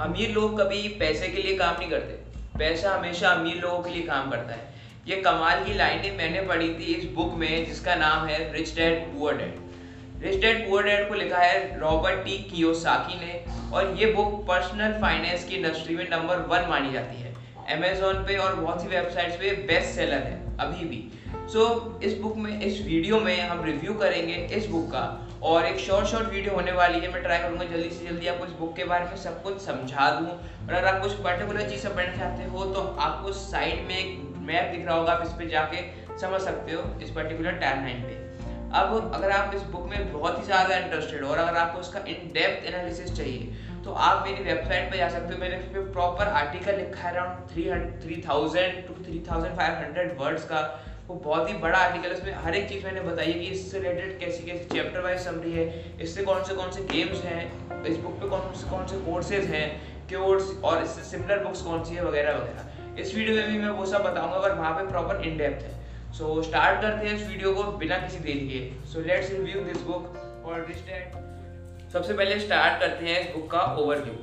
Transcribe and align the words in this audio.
अमीर 0.00 0.30
लोग 0.30 0.58
कभी 0.60 0.88
पैसे 0.98 1.28
के 1.28 1.42
लिए 1.42 1.56
काम 1.58 1.78
नहीं 1.78 1.90
करते। 1.90 2.58
पैसा 2.58 2.90
हमेशा 2.90 3.28
अमीर 3.28 3.56
लोगों 3.56 3.78
के 3.82 3.90
लिए 3.90 4.02
काम 4.02 4.30
करता 4.30 4.54
है। 4.54 4.76
ये 5.08 5.16
कमाल 5.22 5.64
की 5.64 5.74
लाइनें 5.74 6.16
मैंने 6.16 6.40
पढ़ी 6.42 6.68
थी 6.70 6.94
इस 6.94 7.04
बुक 7.12 7.34
में, 7.34 7.66
जिसका 7.66 7.94
नाम 7.94 8.26
है 8.26 8.52
rich 8.52 8.74
dad 8.76 9.04
poor 9.04 9.36
dad 9.36 10.24
rich 10.24 10.40
dad 10.40 10.68
poor 10.68 10.84
dad 10.84 11.08
को 11.08 11.14
लिखा 11.14 11.38
है 11.38 11.78
रॉबर्ट 11.80 12.24
टी 12.24 12.38
कियोसाकी 12.50 13.18
ने, 13.20 13.44
और 13.72 13.94
ये 13.98 14.12
बुक 14.12 14.40
पर्सनल 14.48 14.98
फाइनेंस 15.00 15.44
की 15.44 15.54
इंडस्ट्री 15.56 15.96
में 15.96 16.08
नंबर 16.10 16.46
वन 16.48 16.68
मानी 16.68 16.92
जाती 16.92 17.22
है। 17.22 17.34
अमेजोन 17.70 18.24
पे 18.26 18.36
और 18.36 18.54
बहुत 18.54 18.82
सी 18.82 18.88
वेबसाइट्स 18.88 19.36
पे 19.36 19.50
बेस्ट 19.66 19.94
सेलर 19.96 20.22
है, 20.22 20.40
अभी 20.58 20.84
भी। 20.84 21.04
सो 21.48 21.58
so, 21.58 22.02
इस 22.04 22.18
बुक 22.20 22.36
में 22.36 22.60
इस 22.60 22.80
वीडियो 22.86 23.18
में 23.20 23.40
हम 23.40 23.64
रिव्यू 23.64 23.92
करेंगे 23.94 24.34
इस 24.56 24.66
बुक 24.70 24.90
का। 24.90 25.04
और 25.42 25.66
एक 25.66 25.78
शॉर्ट 25.80 26.06
शॉर्ट 26.06 26.28
वीडियो 26.30 26.54
होने 26.54 26.72
वाली 26.72 26.98
है 27.00 27.12
मैं 27.12 27.22
ट्राई 27.22 27.38
करूँगा 27.38 27.64
जल्दी 27.66 27.90
से 27.90 28.06
जल्दी 28.06 28.26
आपको 28.28 28.46
इस 28.46 28.52
बुक 28.54 28.74
के 28.76 28.84
बारे 28.84 29.04
में 29.04 29.16
सब 29.18 29.42
कुछ 29.42 29.60
समझा 29.62 30.10
दूँ। 30.10 30.28
और 30.28 30.74
अगर 30.74 30.86
आप 30.86 31.00
कुछ 31.02 31.12
पर्टिकुलर 31.24 31.68
चीज़ 31.70 31.80
से 31.82 31.88
पढ़ना 31.90 32.16
चाहते 32.16 32.48
हो 32.50 32.64
तो 32.74 32.80
आपको 33.00 33.32
साइड 33.34 33.86
में 33.88 33.96
एक 33.96 34.10
मैप 34.48 34.70
दिख 34.72 34.86
रहा 34.86 34.96
होगा 34.96 35.12
आप 35.12 35.22
इस 35.26 35.32
पर 35.32 35.48
जाके 35.50 35.82
समझ 36.20 36.40
सकते 36.40 36.72
हो 36.72 36.82
इस 37.02 37.10
पर्टिकुलर 37.10 37.52
टाइम 37.60 37.84
लाइन 37.84 38.02
पे। 38.02 38.26
अब 38.78 39.12
अगर 39.14 39.30
आप 39.30 39.54
इस 39.54 39.62
बुक 39.72 39.86
में 39.90 40.12
बहुत 40.12 40.38
ही 40.38 40.44
ज़्यादा 40.44 40.76
इंटरेस्टेड 40.76 41.24
हो 41.24 41.30
और 41.30 41.38
अगर 41.38 41.56
आपको 41.58 41.78
उसका 41.80 42.00
इन 42.08 42.30
डेप्थ 42.34 42.66
एनालिसिस 42.68 43.16
चाहिए 43.16 43.64
तो 43.84 43.92
आप 44.06 44.26
मेरी 44.26 44.44
वेबसाइट 44.44 44.90
पे 44.90 44.98
जा 44.98 45.08
सकते 45.08 45.34
हो। 45.34 45.40
पे 45.74 45.80
प्रॉपर 45.92 46.28
आर्टिकल 46.40 46.76
लिखा 46.76 47.08
है 47.08 47.14
around 47.14 47.48
three 47.50 47.64
three 48.02 48.22
thousand 48.28 48.86
two 48.86 48.94
three 49.04 49.22
thousand 49.30 49.56
five 49.56 49.74
hundred 49.76 50.16
words 50.18 50.44
का। 50.44 50.60
वो 51.08 51.14
बहुत 51.16 51.48
ही 51.48 51.54
बड़ा 51.58 51.78
आर्टिकल 51.78 52.08
है 52.08 52.14
उसमें 52.14 52.34
हर 52.44 52.54
एक 52.54 52.68
चीज़ 52.68 52.84
मैंने 52.84 53.00
बताई 53.00 53.26
है 53.26 53.38
कि 53.38 53.46
इससे 53.48 53.78
रिलेटेड 53.78 54.18
कैसी 54.20 54.44
कैसी 54.46 54.64
चैप्टर 54.74 55.00
वाइज 55.00 55.20
समरी 55.20 55.52
है 55.52 55.66
इससे 56.02 56.24
कौन 56.24 56.42
से 56.44 56.54
कौन 56.54 56.70
से 56.70 56.82
गेम्स 56.90 57.22
हैं 57.24 57.84
इस 57.84 57.96
बुक 57.98 58.18
पे 58.20 58.28
कौन 58.28 58.52
से 58.54 58.68
कौन 58.70 58.86
से 58.86 58.98
कोर्सेज 59.04 59.44
हैं 59.50 59.68
कोर्स 60.12 60.50
और 60.64 60.82
इससे 60.82 61.02
सिमिलर 61.04 61.42
बुक्स 61.44 61.62
कौन 61.62 61.84
सी 61.84 61.94
है 61.94 62.04
वगैरह 62.04 62.36
वगैरह। 62.36 63.00
इस 63.02 63.14
वीडियो 63.14 63.36
में 63.36 63.50
भी 63.50 63.58
मैं 63.58 63.70
वो 63.78 63.86
सब 63.86 64.02
बताऊँगा 64.02 64.36
और 64.36 64.54
वहाँ 64.54 64.72
पे 64.74 64.86
प्रॉपर 64.90 65.24
इन 65.28 65.36
डेप्थ 65.38 65.64
है। 65.64 66.12
सो 66.12 66.34
so, 66.34 66.44
स्टार्ट 66.44 66.80
करते 66.82 67.06
हैं 67.06 67.14
इस 67.14 67.26
वीडियो 67.28 67.54
को 67.54 67.62
बिना 67.78 67.98
किसी 67.98 68.18
देरी 68.18 68.48
के। 68.48 68.86
So 68.92 69.00
let's 69.00 69.30
review 69.30 69.60
this 69.64 69.82
book 69.82 70.44
और 70.46 70.66
सबसे 71.92 72.12
पहले 72.12 72.38
स्टार्ट 72.40 72.80
करते 72.80 73.06
हैं 73.06 73.20
इस 73.20 73.34
बुक 73.34 73.50
का 73.50 73.62
ओवरव्यू 73.74 74.14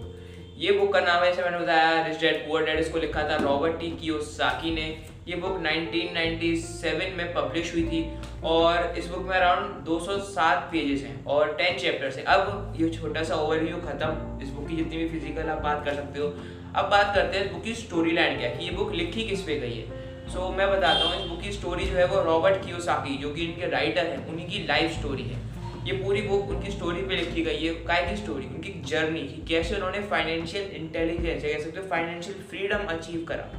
ये 0.57 0.71
बुक 0.71 0.93
का 0.93 0.99
नाम 1.01 1.23
है 1.23 1.29
जैसे 1.29 1.43
मैंने 1.43 1.59
बताया 1.59 2.05
रिच 2.07 2.19
डैड 2.21 2.47
पुअर 2.47 2.65
डैड 2.65 2.79
इसको 2.79 2.97
लिखा 2.99 3.29
था 3.29 3.35
रॉबर्ट 3.43 3.79
टी 3.79 3.89
कियोसाकी 3.97 4.73
ने। 4.75 4.87
ये 5.27 5.35
बुक 5.35 5.53
1997 5.59 7.15
में 7.17 7.33
पब्लिश 7.33 7.73
हुई 7.73 7.83
थी 7.83 8.01
और 8.45 8.97
इस 8.97 9.07
बुक 9.09 9.25
में 9.27 9.35
अराउंड 9.35 9.85
207 9.85 10.67
पेजेस 10.71 11.01
हैं 11.03 11.23
और 11.25 11.55
10 11.61 11.79
चैप्टर्स 11.81 12.17
हैं। 12.17 12.25
अब 12.25 12.75
ये 12.79 12.89
छोटा 12.89 13.23
सा 13.23 13.35
ओवरव्यू 13.35 13.77
खत्म। 13.77 14.43
इस 14.43 14.49
बुक 14.49 14.67
की 14.67 14.75
जितनी 14.75 14.97
भी 14.97 15.07
फ़िज़िकल 15.09 15.49
आप 15.49 15.61
बात 15.63 15.83
कर 15.85 15.95
सकते 15.95 16.19
हो। 16.19 16.27
अब 16.75 16.89
बात 16.91 17.13
करते 17.15 17.37
हैं 17.37 17.45
इस 17.45 17.51
बुक 17.51 17.63
की 17.63 17.73
स्टोरी 17.75 18.11
लाइन 18.11 18.37
क्या 18.39 18.49
है 18.49 18.65
ये 18.65 18.71
बुक 18.71 18.91
लिखी 18.93 19.27
किस 19.29 19.41
पे 19.41 19.59
गई 19.59 19.73
है। 19.73 20.29
सो 20.29 20.39
so, 20.39 20.55
मैं 20.57 20.69
बताता 20.69 21.03
हूँ 21.03 21.23
इस 21.23 21.27
बुक 21.29 21.41
की 21.41 21.51
स्टोरी 21.51 21.85
जो 21.85 21.97
है 21.97 22.05
वो 22.05 22.21
रॉबर्ट 22.23 22.65
कियोसाकी 22.65 23.17
जो 23.17 23.33
कि 23.33 23.45
इनके 23.45 23.69
राइटर 23.71 24.05
हैं 24.05 24.25
उन्हीं 24.27 24.47
की 24.47 24.65
लाइफ 24.67 24.97
स्टोरी 24.99 25.23
है। 25.23 25.43
ये 25.87 26.01
पूरी 26.03 26.21
बुक 26.23 26.49
उनकी 26.49 26.71
स्टोरी 26.71 27.01
पे 27.01 27.15
लिखी 27.15 27.43
गई 27.43 27.65
है। 27.65 27.73
काय 27.85 28.09
की 28.09 28.15
स्टोरी 28.17 28.45
उनकी 28.45 28.81
जर्नी 28.87 29.27
की 29.27 29.45
कैसे 29.49 29.75
उन्होंने 29.75 30.07
फाइनेंशियल 30.07 30.71
इंटेलिजेंस 30.75 31.45
या 31.45 31.53
कह 31.53 31.63
सकते 31.63 31.89
फाइनेंशियल 31.89 32.43
फ्रीडम 32.49 32.85
अचीव 32.89 33.25
करा। 33.29 33.53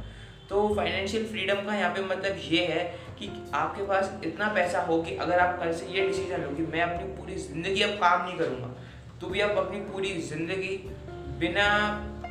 तो 0.49 0.67
फाइनेंशियल 0.75 1.25
फ्रीडम 1.27 1.65
का 1.65 1.75
यहाँ 1.75 1.93
पे 1.93 2.01
मतलब 2.05 2.37
ये 2.43 2.65
है 2.65 2.83
कि 3.19 3.29
आपके 3.53 3.83
पास 3.87 4.11
इतना 4.25 4.47
पैसा 4.53 4.81
हो 4.81 5.01
कि 5.03 5.15
अगर 5.17 5.39
आप 5.39 5.59
कल 5.59 5.71
से 5.73 5.85
ये 5.93 6.07
डिसीज़न 6.07 6.41
लो 6.41 6.55
कि 6.55 6.63
मैं 6.73 6.81
अपनी 6.81 7.07
पूरी 7.15 7.35
ज़िंदगी 7.37 7.81
अब 7.81 7.97
काम 8.01 8.25
नहीं 8.25 8.37
करूँगा 8.37 8.73
तो 9.21 9.27
भी 9.27 9.41
आप 9.41 9.57
अपनी 9.57 9.79
पूरी 9.91 10.13
ज़िंदगी 10.21 10.77
बिना 11.39 11.67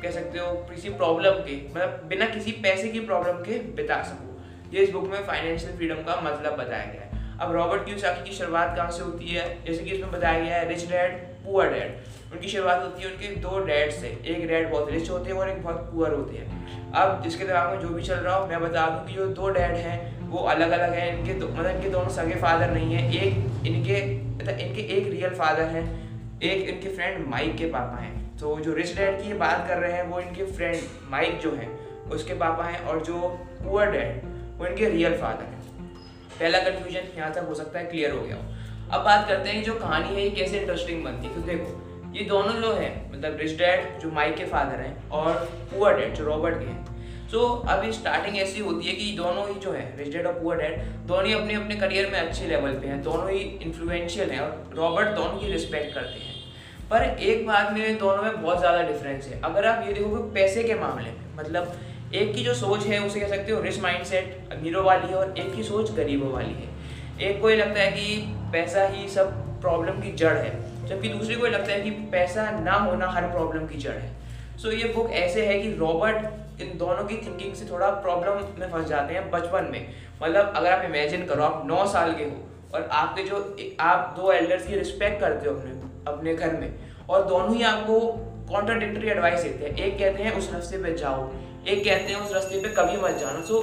कह 0.01 0.11
सकते 0.11 0.39
हो, 0.39 0.51
किसी 0.65 0.89
प्रॉब्लम 0.91 1.39
के 1.43 1.55
मतलब 1.67 2.01
बिना 2.07 2.25
किसी 2.29 2.51
पैसे 2.63 2.89
की 2.89 2.99
प्रॉब्लम 3.01 3.37
के 3.43 3.59
बिता 3.75 4.01
सको। 4.03 4.75
ये 4.75 4.83
इस 4.83 4.91
बुक 4.91 5.07
में 5.09 5.25
फाइनेंशियल 5.27 5.75
फ्रीडम 5.77 6.01
का 6.03 6.19
मतलब 6.21 6.57
बताया 6.57 6.85
गया 6.85 7.01
है। 7.01 7.39
अब 7.39 7.51
रॉबर्ट 7.55 7.85
क्यूसाकी 7.85 8.29
की 8.29 8.35
शुरुआत 8.35 8.75
कहाँ 8.75 8.91
से 8.91 9.03
होती 9.03 9.27
है? 9.27 9.45
जैसे 9.65 9.83
कि 9.83 9.91
इसमें 9.91 10.11
बताया 10.11 10.39
गया 10.39 10.55
है 10.55 10.67
रिच 10.69 10.85
डैड 10.89 11.17
पुअर 11.45 11.69
डैड 11.73 11.97
उनकी 12.33 12.47
शुरुआत 12.47 12.81
होती 12.81 13.03
है 13.03 13.11
उनके 13.11 13.27
दो 13.35 13.59
डैड 13.59 13.91
से। 13.91 14.07
एक 14.07 14.47
डैड 14.47 14.69
बहुत 14.71 14.91
रिच 14.91 15.09
होते 15.09 15.31
हैं 15.31 15.37
और 15.37 15.49
एक 15.49 15.63
बहुत 15.63 15.75
पुअर 15.75 16.13
होते 16.13 16.37
हैं। 16.37 16.91
अब 16.91 17.21
जिसके 17.23 17.45
दिमाग 17.45 17.71
में 17.71 17.79
जो 17.79 17.89
भी 17.89 18.03
चल 18.03 18.15
रहा 18.15 18.35
हो, 18.35 18.47
मैं 18.47 18.61
बता 18.61 18.89
दूँ 18.89 19.07
कि 19.07 19.13
जो 19.13 19.27
दो 19.27 19.49
डैड 19.49 19.75
हैं, 19.75 20.29
वो 20.29 20.37
अलग 20.37 20.71
अलग 20.71 20.93
हैं। 20.93 21.17
इनके 21.17 21.33
दो 21.33 21.47
मतलब 21.47 21.65
इनके 21.65 21.89
दोनों 21.89 22.09
सगे 22.09 22.35
फादर 22.35 22.71
नहीं 22.71 22.95
हैं। 22.95 23.11
एक 23.11 23.65
इनके 23.67 24.17
मतलब 24.35 24.59
इनके 24.59 24.81
एक 24.81 25.07
रियल 25.07 25.29
फादर 25.29 25.63
हैं। 25.63 25.85
एक 26.41 26.69
इनके 26.69 26.89
फ्रेंड 26.89 27.27
माइक 27.27 27.55
के 27.57 27.65
पापा 27.65 27.97
हैं। 27.97 28.37
तो 28.37 28.59
जो 28.59 28.73
रिच 28.73 28.95
डैड 28.95 29.21
की 29.23 29.33
बात 29.33 29.67
कर 29.67 29.77
रहे 29.77 29.91
हैं, 29.91 30.03
वो 30.03 30.19
इनके 30.19 30.45
फ्रेंड 30.45 30.79
माइक 31.09 31.39
जो 31.39 31.51
हैं, 31.51 31.69
उसके 32.09 32.33
पापा 32.33 32.63
हैं 32.63 32.79
और 32.79 33.03
जो 33.03 33.19
पुअर 33.63 33.91
डैड 33.91 34.21
वो 34.59 34.65
इनके 34.65 34.89
रियल 34.89 35.17
फादर 35.17 35.43
हैं। 35.43 35.61
पहला 36.39 36.59
कन्फ्यूज़न 36.59 37.17
यहाँ 37.17 37.33
तक 37.33 37.45
हो 37.47 37.55
सकता 37.55 37.79
है 37.79 37.85
क्लियर 37.85 38.11
हो 38.11 38.21
गया 38.21 38.35
हो। 38.35 38.41
अब 38.91 39.03
बात 39.05 39.27
करते 39.27 39.49
हैं 39.49 39.63
जो 39.63 39.73
कहानी 39.73 40.07
है, 40.07 40.21
ये 40.21 40.29
कैसे 40.29 40.59
इंटरेस्टिंग 40.59 41.03
बनती 41.03 41.27
है? 41.27 41.35
तो 41.35 41.41
देखो 41.41 41.86
ये 42.17 42.23
दोनों 42.25 42.53
जो 42.53 42.71
हैं 42.73 42.91
मतलब 43.11 43.37
रिच 43.39 43.57
डैड 43.57 43.99
जो 44.01 44.09
माइक 44.11 44.35
के 44.35 44.45
फादर 44.45 44.79
हैं 44.81 45.09
और 45.09 45.33
पुअर 45.71 45.97
डैड 45.97 46.13
जो 46.13 46.23
रॉबर्ट 46.25 46.59
के 46.59 46.65
हैं। 46.65 46.85
सो 47.27 47.37
so, 47.37 47.69
अभी 47.69 47.91
स्टार्टिंग 47.93 48.37
ऐसी 48.37 48.59
होती 48.59 48.87
है 48.87 48.93
कि 48.93 49.11
दोनों 49.17 49.47
ही 49.47 49.59
जो 49.61 49.71
है 49.71 49.83
रिच 49.97 50.13
डैड 50.13 50.27
और 50.27 50.33
पुअर 50.33 50.57
डैड 50.57 50.79
दोनों 51.07 51.25
ही 51.25 51.33
अपने 51.33 51.53
अपने 51.55 51.75
करियर 51.75 52.09
में 52.11 52.19
अच्छे 52.19 52.47
लेवल 52.47 52.73
पे 52.73 52.87
हैं 52.87 53.01
दोनों 53.03 53.29
ही 53.31 53.39
इन्फ्लुएंशियल 53.63 54.31
हैं 54.31 54.39
और 54.39 54.71
रॉबर्ट 54.75 55.09
दोनों 55.15 55.39
की 55.39 55.51
रिस्पेक्ट 55.51 55.93
करते 55.95 56.19
हैं। 56.19 56.35
पर 56.89 57.03
एक 57.03 57.45
बात 57.47 57.71
में 57.73 57.97
दोनों 57.97 58.23
में 58.23 58.41
बहुत 58.41 58.59
ज़्यादा 58.59 58.81
डिफरेंस 58.83 59.27
है। 59.27 59.41
अगर 59.41 59.65
आप 59.65 59.87
ये 59.87 59.93
देखोगे 59.93 60.21
पैसे 60.33 60.63
के 60.63 60.75
मामले 60.75 61.11
में 61.11 61.35
मतलब 61.37 61.77
एक 62.15 62.33
की 62.35 62.43
जो 62.43 62.53
सोच 62.55 62.85
है 62.85 62.99
उसे 62.99 63.19
कह 63.19 63.27
सकते 63.27 63.51
हो 63.51 63.61
रिच 63.61 63.79
माइंड 63.79 64.05
सेट 64.05 64.53
अमीरों 64.53 64.83
वाली 64.85 65.07
है 65.07 65.15
और 65.15 65.37
एक 65.37 65.53
की 65.55 65.63
सोच 65.63 65.91
गरीबों 65.91 66.31
वाली 66.31 66.53
है। 66.53 67.29
एक 67.29 67.41
को 67.41 67.49
ये 67.49 67.55
लगता 67.55 67.79
है 67.79 67.91
कि 67.91 68.15
पैसा 68.51 68.87
ही 68.87 69.07
सब 69.09 69.31
प्रॉब्लम 69.61 70.01
की 70.01 70.11
जड़ 70.13 70.35
है। 70.37 70.51
जबकि 70.87 71.09
दूसरे 71.09 71.35
को 71.35 71.47
लगता 71.47 71.71
है 71.71 71.81
कि 71.81 71.91
पैसा 72.11 72.49
ना 72.59 72.73
होना 72.73 73.07
हर 73.07 73.27
प्रॉब्लम 73.27 73.67
की 73.67 73.77
जड़ 73.77 73.91
है। 73.91 74.11
सो 74.57 74.67
so, 74.67 74.73
ये 74.73 74.93
बुक 74.93 75.11
ऐसे 75.11 75.45
है 75.45 75.59
कि 75.59 75.73
रॉबर्ट 75.73 76.61
इन 76.61 76.77
दोनों 76.77 77.03
की 77.03 77.15
थिंकिंग 77.17 77.53
से 77.53 77.65
थोड़ा 77.65 77.89
प्रॉब्लम 77.89 78.45
में 78.59 78.71
फंस 78.71 78.87
जाते 78.87 79.13
हैं 79.13 79.29
बचपन 79.31 79.69
में। 79.71 79.87
मतलब 80.23 80.53
अगर 80.55 80.71
आप 80.71 80.85
इमेजिन 80.85 81.25
करो 81.25 81.43
आप 81.43 81.63
नौ 81.65 81.85
साल 81.87 82.13
के 82.13 82.23
हो 82.23 82.37
और 82.75 82.87
आपके 82.91 83.23
जो 83.23 83.57
आप 83.79 84.13
दो 84.17 84.31
एल्डर्स 84.31 84.67
की 84.67 84.75
रिस्पेक्ट 84.75 85.19
करते 85.21 85.49
हो 85.49 85.55
अपने 85.55 85.71
अपने 86.07 86.35
घर 86.35 86.55
में 86.55 86.73
और 87.09 87.23
दोनों 87.23 87.55
ही 87.55 87.63
आपको 87.63 87.99
कॉन्ट्राडिक्टरी 88.51 89.09
एडवाइस 89.09 89.41
देते 89.41 89.65
हैं। 89.65 89.77
एक 89.77 89.97
कहते 89.99 90.23
हैं 90.23 90.31
उस 90.37 90.53
रास्ते 90.53 90.77
पे 90.77 90.93
जाओ। 90.93 91.29
एक 91.67 91.83
कहते 91.83 92.13
हैं 92.13 92.15
उस 92.15 92.33
रास्ते 92.33 92.59
पे 92.59 92.69
कभी 92.69 92.97
मत 92.97 93.19
जाना। 93.19 93.41
सो 93.41 93.61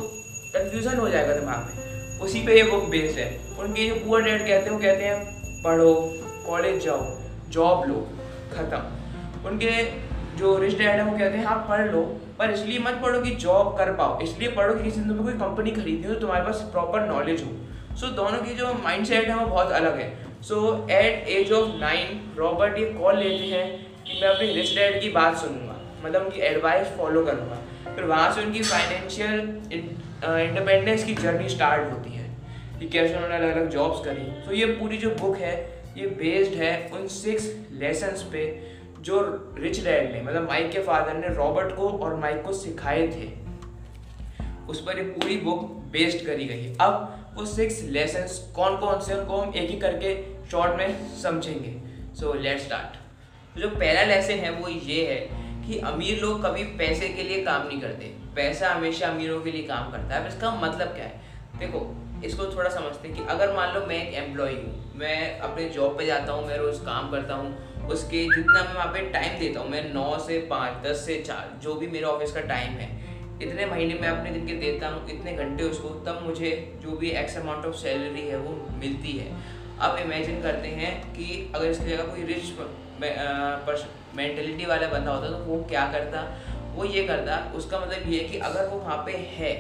कन्फ्यूज़न 0.55 0.99
हो 0.99 1.09
जाएगा 1.09 1.35
दिमाग 1.35 1.57
में। 1.57 2.21
उसी 2.21 2.47
पे 2.47 2.57
ये 2.57 2.63
बुक 2.63 2.85
बेस्ड 2.85 3.19
है। 3.19 3.29
उनके 3.59 3.89
जो 3.89 3.95
पुअर 3.95 4.23
डैड 4.23 4.41
कहते 4.41 4.65
हैं 4.65 4.71
वो 4.71 4.79
कहते 4.79 5.05
हैं 5.05 5.63
पढ़ो 5.63 5.95
कॉलेज 6.47 6.85
जाओ 6.85 7.01
जॉब 7.51 7.89
लो 7.89 8.07
ख़त्म। 8.53 9.49
उनके 9.49 9.71
जो 10.37 10.57
रिच 10.59 10.77
डैड 10.79 10.89
है 10.91 11.05
वो 11.05 11.17
कहते 11.19 11.39
हैं 11.39 11.45
हाँ 11.47 11.57
पढ़ 11.69 11.91
लो 11.91 12.03
पर 12.39 12.51
इसलिए 12.51 12.79
मत 12.79 13.01
पढ़ो 13.03 13.21
कि 13.21 13.31
जॉब 13.43 13.77
कर 13.79 13.93
पाओ। 13.93 14.19
इसलिए 14.21 14.49
पढ़ो 14.51 14.75
कि 14.75 14.83
किसी 14.83 15.01
दिन 15.01 15.09
तुम्हें 15.09 15.27
कोई 15.27 15.35
कंपनी 15.41 15.71
खरीदनी 15.71 16.07
हो 16.07 16.15
तो 16.15 16.21
तुम्हारे 16.21 16.45
पास 16.45 16.61
प्रॉपर 16.73 17.07
नॉलेज 17.09 17.43
हो। 17.43 17.51
सो 17.97 18.07
so, 18.07 18.13
दोनों 18.13 18.39
की 18.39 18.55
जो 18.55 18.73
माइंड 18.75 19.07
सेट 19.07 19.29
है 19.29 19.37
वो 19.37 19.47
बहुत 19.47 19.73
अलग 19.73 19.99
है। 19.99 20.09
So 20.43 20.87
at 20.91 21.29
age 21.29 21.53
of 21.53 21.69
nine 21.81 22.21
Robert 22.39 22.79
ये 22.79 22.85
कॉल 22.93 23.19
लेते 23.19 23.45
हैं 23.47 23.67
कि 24.05 24.21
मैं 24.23 24.29
अपने 24.29 24.53
रिच 24.53 24.75
डैड 24.75 25.01
की 25.03 25.11
बात 25.11 25.37
सुनूँगा। 25.37 25.77
मतलब 26.05 26.23
उनकी 26.23 26.41
एडवाइस 26.41 26.89
फॉलो 26.97 27.25
करूँगा। 27.25 27.59
फिर 27.95 28.05
वहाँ 28.05 28.33
से 28.33 28.45
उनकी 28.45 28.63
फाइनेंशियल 28.63 29.39
इंडिपेंडेंस 30.25 31.05
की 31.05 31.15
जर्नी 31.15 31.49
स्टार्ट 31.49 31.93
होती 31.93 32.11
है। 32.11 32.23
कि 32.79 32.89
कैसे 32.89 33.15
उन्होंने 33.15 33.37
अलग 33.37 33.57
अलग 33.57 33.69
जॉब्स 33.71 34.05
करी। 34.05 34.25
तो 34.43 34.53
ये 34.53 34.67
पूरी 34.67 34.97
जो 34.99 35.11
बुक 35.11 35.37
है 35.37 35.55
ये 35.97 36.07
बेस्ड 36.19 36.55
है 36.55 36.73
उन 36.95 37.07
सिक्स 37.09 37.45
लेसन्स 37.73 38.23
पे 38.23 38.45
जो 39.01 39.21
रिच 39.59 39.83
डैड 39.85 40.13
ने 40.13 40.23
मतलब 40.23 40.49
माइक 40.49 40.71
के 40.71 40.81
फादर 40.83 41.17
ने 41.17 41.35
रॉबर्ट 41.35 41.75
को 41.77 41.89
और 41.99 42.15
माइक 42.17 42.43
को 42.43 42.53
सिखाए 42.53 43.07
थे। 43.09 43.29
उस 44.69 44.81
पर 44.81 44.99
ये 44.99 45.05
पूरी 45.05 45.37
बुक 45.37 45.63
बेस्ड 45.93 46.25
करी 46.27 46.45
गई 46.45 46.75
अब 46.81 47.35
वो 47.37 47.45
सिक्स 47.47 47.83
लेसन्स 47.91 48.39
कौन 48.57 48.77
कौन 48.77 49.01
से 49.01 49.15
उनको 49.15 49.37
हम 49.37 49.55
एक 49.55 49.71
ही 49.71 49.79
करके 49.81 50.15
शॉर्ट 50.51 50.79
में 50.79 51.17
समझेंगे। 51.17 51.75
सो 52.15 52.33
लेट 52.35 52.61
स्टार्ट 52.61 53.59
जो 53.61 53.69
पहला 53.71 54.03
लेसन 54.05 54.39
है 54.39 54.51
वो 54.51 54.69
ये 54.69 55.05
है 55.07 55.21
कि 55.67 55.79
अमीर 55.87 56.21
लोग 56.21 56.45
कभी 56.45 56.65
पैसे 56.79 57.09
के 57.09 57.23
लिए 57.23 57.43
काम 57.45 57.67
नहीं 57.67 57.81
करते। 57.81 58.13
पैसा 58.37 58.71
हमेशा 58.71 59.09
अमीरों 59.09 59.41
के 59.41 59.51
लिए 59.51 59.63
काम 59.63 59.91
करता 59.93 60.15
है। 60.15 60.21
अब 60.21 60.27
इसका 60.29 60.51
मतलब 60.57 60.89
क्या 60.89 61.05
है? 61.05 61.21
देखो, 61.59 61.81
इसको 62.25 62.47
थोड़ा 62.47 62.71
समझते 62.71 63.09
हैं 63.09 63.17
कि 63.17 63.25
अगर 63.33 63.55
मान 63.57 63.75
लो 63.75 63.87
मैं 63.87 63.97
एक 64.09 64.15
एम्प्लॉय 64.15 64.53
हूँ 64.53 64.84
मैं 64.97 65.39
अपने 65.41 65.69
जॉब 65.69 65.97
पे 65.99 66.07
जाता 66.07 66.33
हूँ, 66.33 66.47
मैं 66.47 66.57
रोज़ 66.59 66.79
काम 66.85 67.11
करता 67.11 67.35
हूँ, 67.35 67.87
उसके 67.89 68.23
जितना 68.27 68.63
मैं 68.63 68.75
वहाँ 68.75 68.93
पे 68.93 69.01
टाइम 69.13 69.39
देता 69.39 69.61
हूँ, 69.61 69.69
मैं 69.69 69.83
नौ 69.95 70.19
से 70.19 70.39
पाँच, 70.51 70.83
दस 70.85 71.05
से 71.07 71.17
चार, 71.27 71.59
जो 71.63 71.75
भी 71.75 71.87
मेरे 71.87 72.05
ऑफ़िस 72.05 72.33
का 72.33 72.41
टाइम 72.43 72.73
है, 72.73 72.89
इतने 73.43 73.67
महीने 73.67 73.95
में 73.95 74.09
अपने 74.09 74.31
दिन 74.31 74.47
के 74.47 74.55
देता 74.57 74.89
हूँ, 74.89 75.09
इतने 75.11 75.33
घंटे 75.35 75.65
उसको, 75.65 75.89
तब 76.07 76.21
मुझे 76.27 76.51
जो 76.83 76.97
भी 76.97 77.11
एक्स 77.13 77.37
अमाउंट 77.37 77.67
ऑफ़ 77.67 77.75
सैलरी 77.75 78.27
है, 78.29 78.37
वो 78.37 78.55
मिलती 78.79 79.13
है। 79.13 79.29
अब 79.81 79.99
इमेजिन 79.99 80.43
करते 80.43 80.69
हैं 80.71 80.95
कि 81.13 81.53
अगर 81.55 81.67
इसकी 81.67 81.91
जगह 81.91 82.05
कोई 82.05 82.25
रिच 82.25 82.53
मेंटेलिटी 84.17 84.67
वाला 84.67 84.89
बंदा 84.89 85.13
होता 85.13 85.31
तो 85.31 85.45
वो 85.45 85.63
क्या 85.69 85.87
करता? 85.93 86.23
वो 86.75 86.85
ये 86.85 87.07
करता, 87.07 87.39
उसका 87.57 87.79
मतलब 87.81 88.09
ये 88.09 88.21
है 88.21 88.29
कि 88.29 88.39
अगर 88.41 88.69
वो 88.69 88.79
वहाँ 88.79 89.03
पे 89.07 89.13
है, 89.13 89.53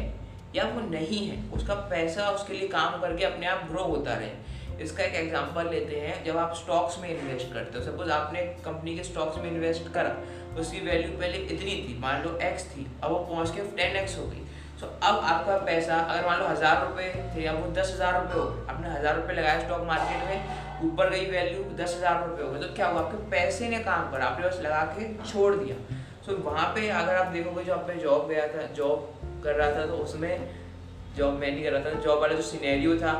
या 0.56 0.64
वो 0.64 0.80
नहीं 0.80 1.26
है, 1.28 1.42
उसका 1.52 1.74
पैसा 1.90 2.28
उसके 2.30 2.54
लिए 2.54 2.68
काम 2.68 3.00
करके 3.00 3.24
अपने 3.24 3.46
आप 3.46 3.68
ग्रो 3.70 3.84
होता 3.84 4.14
रहे 4.14 4.28
इसका 4.80 5.04
एक 5.04 5.14
एग्जांपल 5.16 5.68
लेते 5.70 6.00
हैं, 6.00 6.24
जब 6.24 6.36
आप 6.36 6.54
स्टॉक्स 6.56 6.98
में 6.98 7.08
इन्वेस्ट 7.10 7.52
करते 7.52 7.78
हो। 7.78 7.84
सपोज़ 7.84 8.10
आपने 8.12 8.42
कंपनी 8.64 8.96
के 8.96 9.02
स्टॉक्स 9.04 9.38
में 9.38 9.50
इन्वेस्ट 9.50 9.92
करा 9.94 10.16
उसकी 10.60 10.80
वैल्यू 10.80 11.10
पहले 11.10 11.38
इतनी 11.38 11.74
थी, 11.78 11.96
मान 12.00 12.22
लो 12.22 12.36
एक्स 12.42 12.64
थी, 12.66 12.86
अब 13.02 13.10
वो 13.10 13.18
पहुँच 13.20 13.50
के 13.50 13.62
टेन 13.76 13.96
एक्स 13.96 14.18
हो 14.18 14.26
गई। 14.26 14.42
सो 14.80 14.86
अब 14.86 15.18
आपका 15.24 15.56
पैसा, 15.66 15.96
अगर 15.96 16.26
मान 16.26 16.38
लो 16.40 16.46
हज़ार 16.46 16.84
रुपये 16.84 17.08
थे, 17.34 17.44
अब 17.46 17.60
वो 17.60 17.70
दस 17.72 17.92
हज़ार 17.94 18.20
रुपये 18.20 18.40
हो 18.40 18.44
गए। 18.44 18.66
आपने 18.72 18.88
हज़ार 18.90 19.16
रुपये 19.16 19.36
लगाया 19.36 19.60
स्टॉक 19.60 19.82
मार्केट 19.86 20.24
में, 20.28 20.38
ऊपर 20.84 21.10
गई 21.10 21.26
वैल्यू 21.30 21.62
दस 21.76 21.94
हज़ार 21.96 22.26
रुपये 22.28 22.46
हो 22.46 22.52
गए। 22.52 22.60
तो 22.60 22.74
क्या 22.74 22.86
हुआ? 22.86 23.00
आपके 23.00 23.30
पैसे 23.30 23.68
ने 23.68 23.78
काम 23.80 24.10
करा, 24.12 24.26
आपने 24.26 24.48
बस 24.48 24.60
लगा 24.62 24.82
के 24.96 25.12
छोड़ 25.24 25.54
दिया। 25.54 25.76
सो 26.26 26.36
वहाँ 26.42 26.66
पे 26.74 26.88
अगर 26.90 27.14
आप 27.14 27.32
देखोगे, 27.32 27.64
जो 27.64 27.74
आपने 27.74 27.94
जॉब 28.02 28.28
गया 28.28 28.46
था 28.48 28.66
जॉब 28.74 29.40
कर 29.44 29.54
रहा 29.54 29.70
था 29.70 29.86
तो 29.86 29.96
उसमें 29.98 30.48
जॉब 31.16 31.34
मैं 31.34 31.50
नहीं 31.50 31.64
कर 31.64 31.72
रहा 31.72 31.84
था 31.84 32.00
जॉब 32.00 32.20
वाला 32.20 32.34
जो 32.34 32.42
सीनेरियो 32.42 32.96
था, 32.98 33.12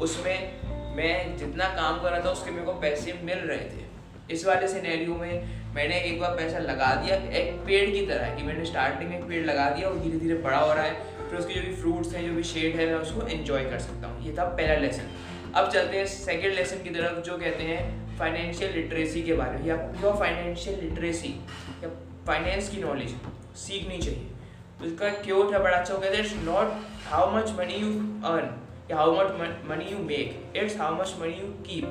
उसमें 0.00 0.59
मैं 0.96 1.36
जितना 1.36 1.68
काम 1.74 2.02
कर 2.02 2.10
रहा 2.10 2.24
था, 2.24 2.30
उसके 2.30 2.50
मेरे 2.50 2.64
को 2.64 2.72
पैसे 2.80 3.12
मिल 3.22 3.38
रहे 3.38 3.58
थे। 3.58 3.88
इस 4.30 4.44
वाले 4.46 4.68
सिनेरियो 4.68 5.14
में 5.14 5.58
मैंने 5.74 6.00
एक 6.00 6.20
बार 6.20 6.36
पैसा 6.36 6.58
लगा 6.58 6.94
दिया, 6.94 7.16
एक 7.38 7.52
पेड़ 7.66 7.90
की 7.90 8.04
तरह 8.06 8.34
कि 8.36 8.42
मैंने 8.42 8.64
स्टार्टिंग 8.64 9.10
में 9.10 9.18
एक 9.18 9.24
पेड़ 9.24 9.44
लगा 9.46 9.68
दिया 9.70 9.88
और 9.88 9.98
धीरे 9.98 10.18
धीरे 10.18 10.34
बड़ा 10.34 10.58
हो 10.58 10.72
रहा 10.74 10.84
है। 10.84 11.28
फिर 11.30 11.38
उसके 11.38 11.54
जो 11.54 11.60
भी 11.60 11.74
फ्रूट्स 11.74 12.14
हैं, 12.14 12.26
जो 12.26 12.34
भी 12.34 12.42
शेड 12.42 12.76
है, 12.76 12.86
मैं 12.86 12.94
उसको 12.94 13.26
एंजॉय 13.28 13.64
कर 13.64 13.78
सकता 13.78 14.08
हूँ। 14.08 14.24
ये 14.26 14.32
था 14.38 14.44
पहला 14.44 14.74
लेसन 14.74 15.10
अब 15.54 15.70
चलते 15.70 15.98
हैं 15.98 16.06
सेकेंड 16.06 16.54
लेसन 16.54 16.82
की 16.82 16.90
तरफ़, 16.90 17.20
जो 17.20 17.38
कहते 17.38 17.64
हैं 17.64 18.16
फाइनेंशियल 18.18 18.72
लिटरेसी 18.72 19.22
के 19.22 19.34
बारे 19.34 19.58
में। 19.58 19.66
या 19.66 19.76
प्योर 19.76 20.16
फाइनेंशियल 20.16 20.80
लिटरेसी 20.80 21.34
या 21.84 21.88
फाइनेंस 22.26 22.68
की 22.68 22.82
नॉलेज 22.82 23.14
सीखनी 23.58 23.98
चाहिए। 23.98 24.26
उसका 24.82 25.08
इसका 25.22 25.52
था 25.52 25.58
बड़ा 25.58 25.76
अच्छा 25.78 25.94
हैं 26.16 26.24
it's 26.24 26.34
not 26.44 26.74
how 27.06 27.36
much 27.36 27.50
money 27.50 27.74
you 27.74 27.88
earn 28.28 28.56
या 28.90 28.96
how 28.96 29.12
much 29.14 29.58
money 29.66 29.84
you 29.84 29.98
make 29.98 30.56
it's 30.56 30.76
how 30.76 31.00
much 31.00 31.14
money 31.20 31.32
you 31.32 31.48
keep 31.66 31.84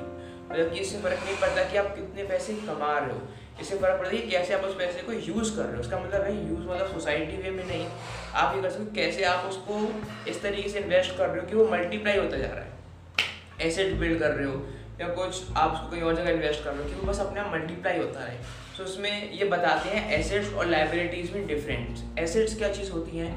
मतलब 0.52 0.74
कि 0.74 0.80
इससे 0.80 0.98
फ़र्क 0.98 1.20
नहीं 1.26 1.36
पड़ता 1.36 1.64
कि 1.64 1.78
आप 1.78 1.96
कितने 1.96 2.24
पैसे 2.24 2.54
कमा 2.54 2.98
रहे 3.00 3.12
हो। 3.12 3.22
इससे 3.62 3.78
फ़र्क 3.78 4.00
पड़ता 4.00 4.16
है 4.16 4.22
कि 4.22 4.30
कैसे 4.30 4.54
आप 4.54 4.62
उस 4.62 4.78
पैसे 4.78 5.02
को 5.02 5.14
यूज़ 5.14 5.56
कर 5.56 5.64
रहे 5.64 5.74
हो। 5.74 5.80
उसका 5.80 6.00
मतलब 6.00 6.22
है 6.22 6.32
यूज़ 6.50 6.60
मतलब 6.60 6.88
सोसाइटी 6.88 7.38
वे 7.38 7.52
में 7.52 7.66
नहीं। 7.66 7.88
आप 8.36 8.56
ये 8.56 8.62
कर 8.62 8.70
सकते 8.70 9.02
कैसे 9.02 9.24
आप 9.24 9.46
उसको 9.46 10.04
इस 10.28 10.42
तरीके 10.42 10.70
से 10.70 10.80
इन्वेस्ट 10.80 11.18
कर 11.18 11.30
रहे 11.30 11.40
हो 11.40 11.48
कि 11.48 11.56
वो 11.56 11.68
मल्टीप्लाई 11.68 12.18
होता 12.18 12.38
जा 12.38 12.48
रहा 12.48 12.64
है। 12.64 13.68
एसेट 13.68 13.94
बिल्ड 13.94 14.20
कर 14.20 14.32
रहे 14.32 14.46
हो 14.46 14.66
या 15.02 15.08
कुछ 15.08 15.42
आप 15.58 15.74
उसको 15.74 15.92
कहीं 15.92 16.02
और 16.02 16.16
जगह 16.16 16.30
इन्वेस्ट 16.30 16.64
कर 16.64 16.74
रहे 16.74 16.84
हो 16.84 16.90
कि 16.90 16.96
वो 16.96 17.12
बस 17.12 17.20
अपने 17.20 17.40
आप 17.40 17.52
मल्टीप्लाई 17.54 17.98
होता 17.98 18.26
रहे। 18.26 18.38
तो 18.78 18.84
उसमें 18.84 19.34
ये 19.34 19.46
बताते 19.46 19.90
हैं 19.90 20.20
एसेट्स 20.20 20.54
और 20.54 20.66
लाइबिलिटीज़ 20.66 21.32
में 21.34 21.48
डिफरेंट 21.48 22.20
एसेट्स 22.20 22.58
क्या 22.58 22.74
चीज़ 22.74 22.92
होती 22.92 23.18
हैं? 23.18 23.32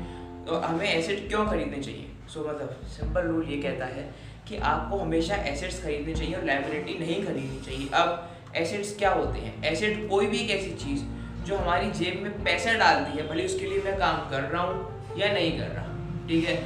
तो 0.46 0.54
हमें 0.54 0.86
एसेट 0.94 1.28
क्यों 1.28 1.46
खरीदने 1.46 1.82
चाहिए? 1.82 2.08
सो 2.34 2.40
मतलब 2.40 2.86
सिंपल 2.88 3.26
रूल 3.26 3.48
ये 3.48 3.56
कहता 3.62 3.86
है 3.86 4.10
कि 4.48 4.56
आपको 4.56 4.98
हमेशा 4.98 5.36
एसेट्स 5.46 5.82
खरीदने 5.82 6.14
चाहिए 6.14 6.34
और 6.34 6.44
लाइबिलिटी 6.44 6.98
नहीं 6.98 7.24
खरीदनी 7.24 7.60
चाहिए। 7.64 7.88
अब 7.94 8.54
एसेट्स 8.56 8.96
क्या 8.96 9.10
होते 9.10 9.38
हैं? 9.38 9.62
एसेट 9.64 10.08
कोई 10.10 10.26
भी 10.26 10.38
एक 10.38 10.50
ऐसी 10.50 10.70
चीज़ 10.84 11.02
जो 11.46 11.56
हमारी 11.56 11.90
जेब 11.90 12.22
में 12.22 12.44
पैसा 12.44 12.72
डालती 12.72 13.18
है, 13.18 13.28
भले 13.28 13.44
उसके 13.44 13.66
लिए 13.66 13.82
मैं 13.82 13.96
काम 13.98 14.30
कर 14.30 14.42
रहा 14.42 14.62
हूँ 14.62 15.18
या 15.18 15.32
नहीं 15.32 15.58
कर 15.58 15.66
रहा। 15.66 16.26
ठीक 16.28 16.48
है? 16.48 16.56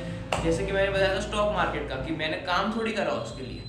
जैसे 0.45 0.67
कि 0.67 0.73
मैंने 0.73 0.91
बताया 0.91 1.15
था 1.15 1.21
स्टॉक 1.21 1.53
मार्केट 1.53 1.89
का 1.89 1.97
कि 1.97 2.13
मैंने 2.13 2.37
काम 2.37 2.73
थोड़ी 2.77 2.93
करा 2.93 3.13
उसके 3.13 3.43
लिए। 3.43 3.63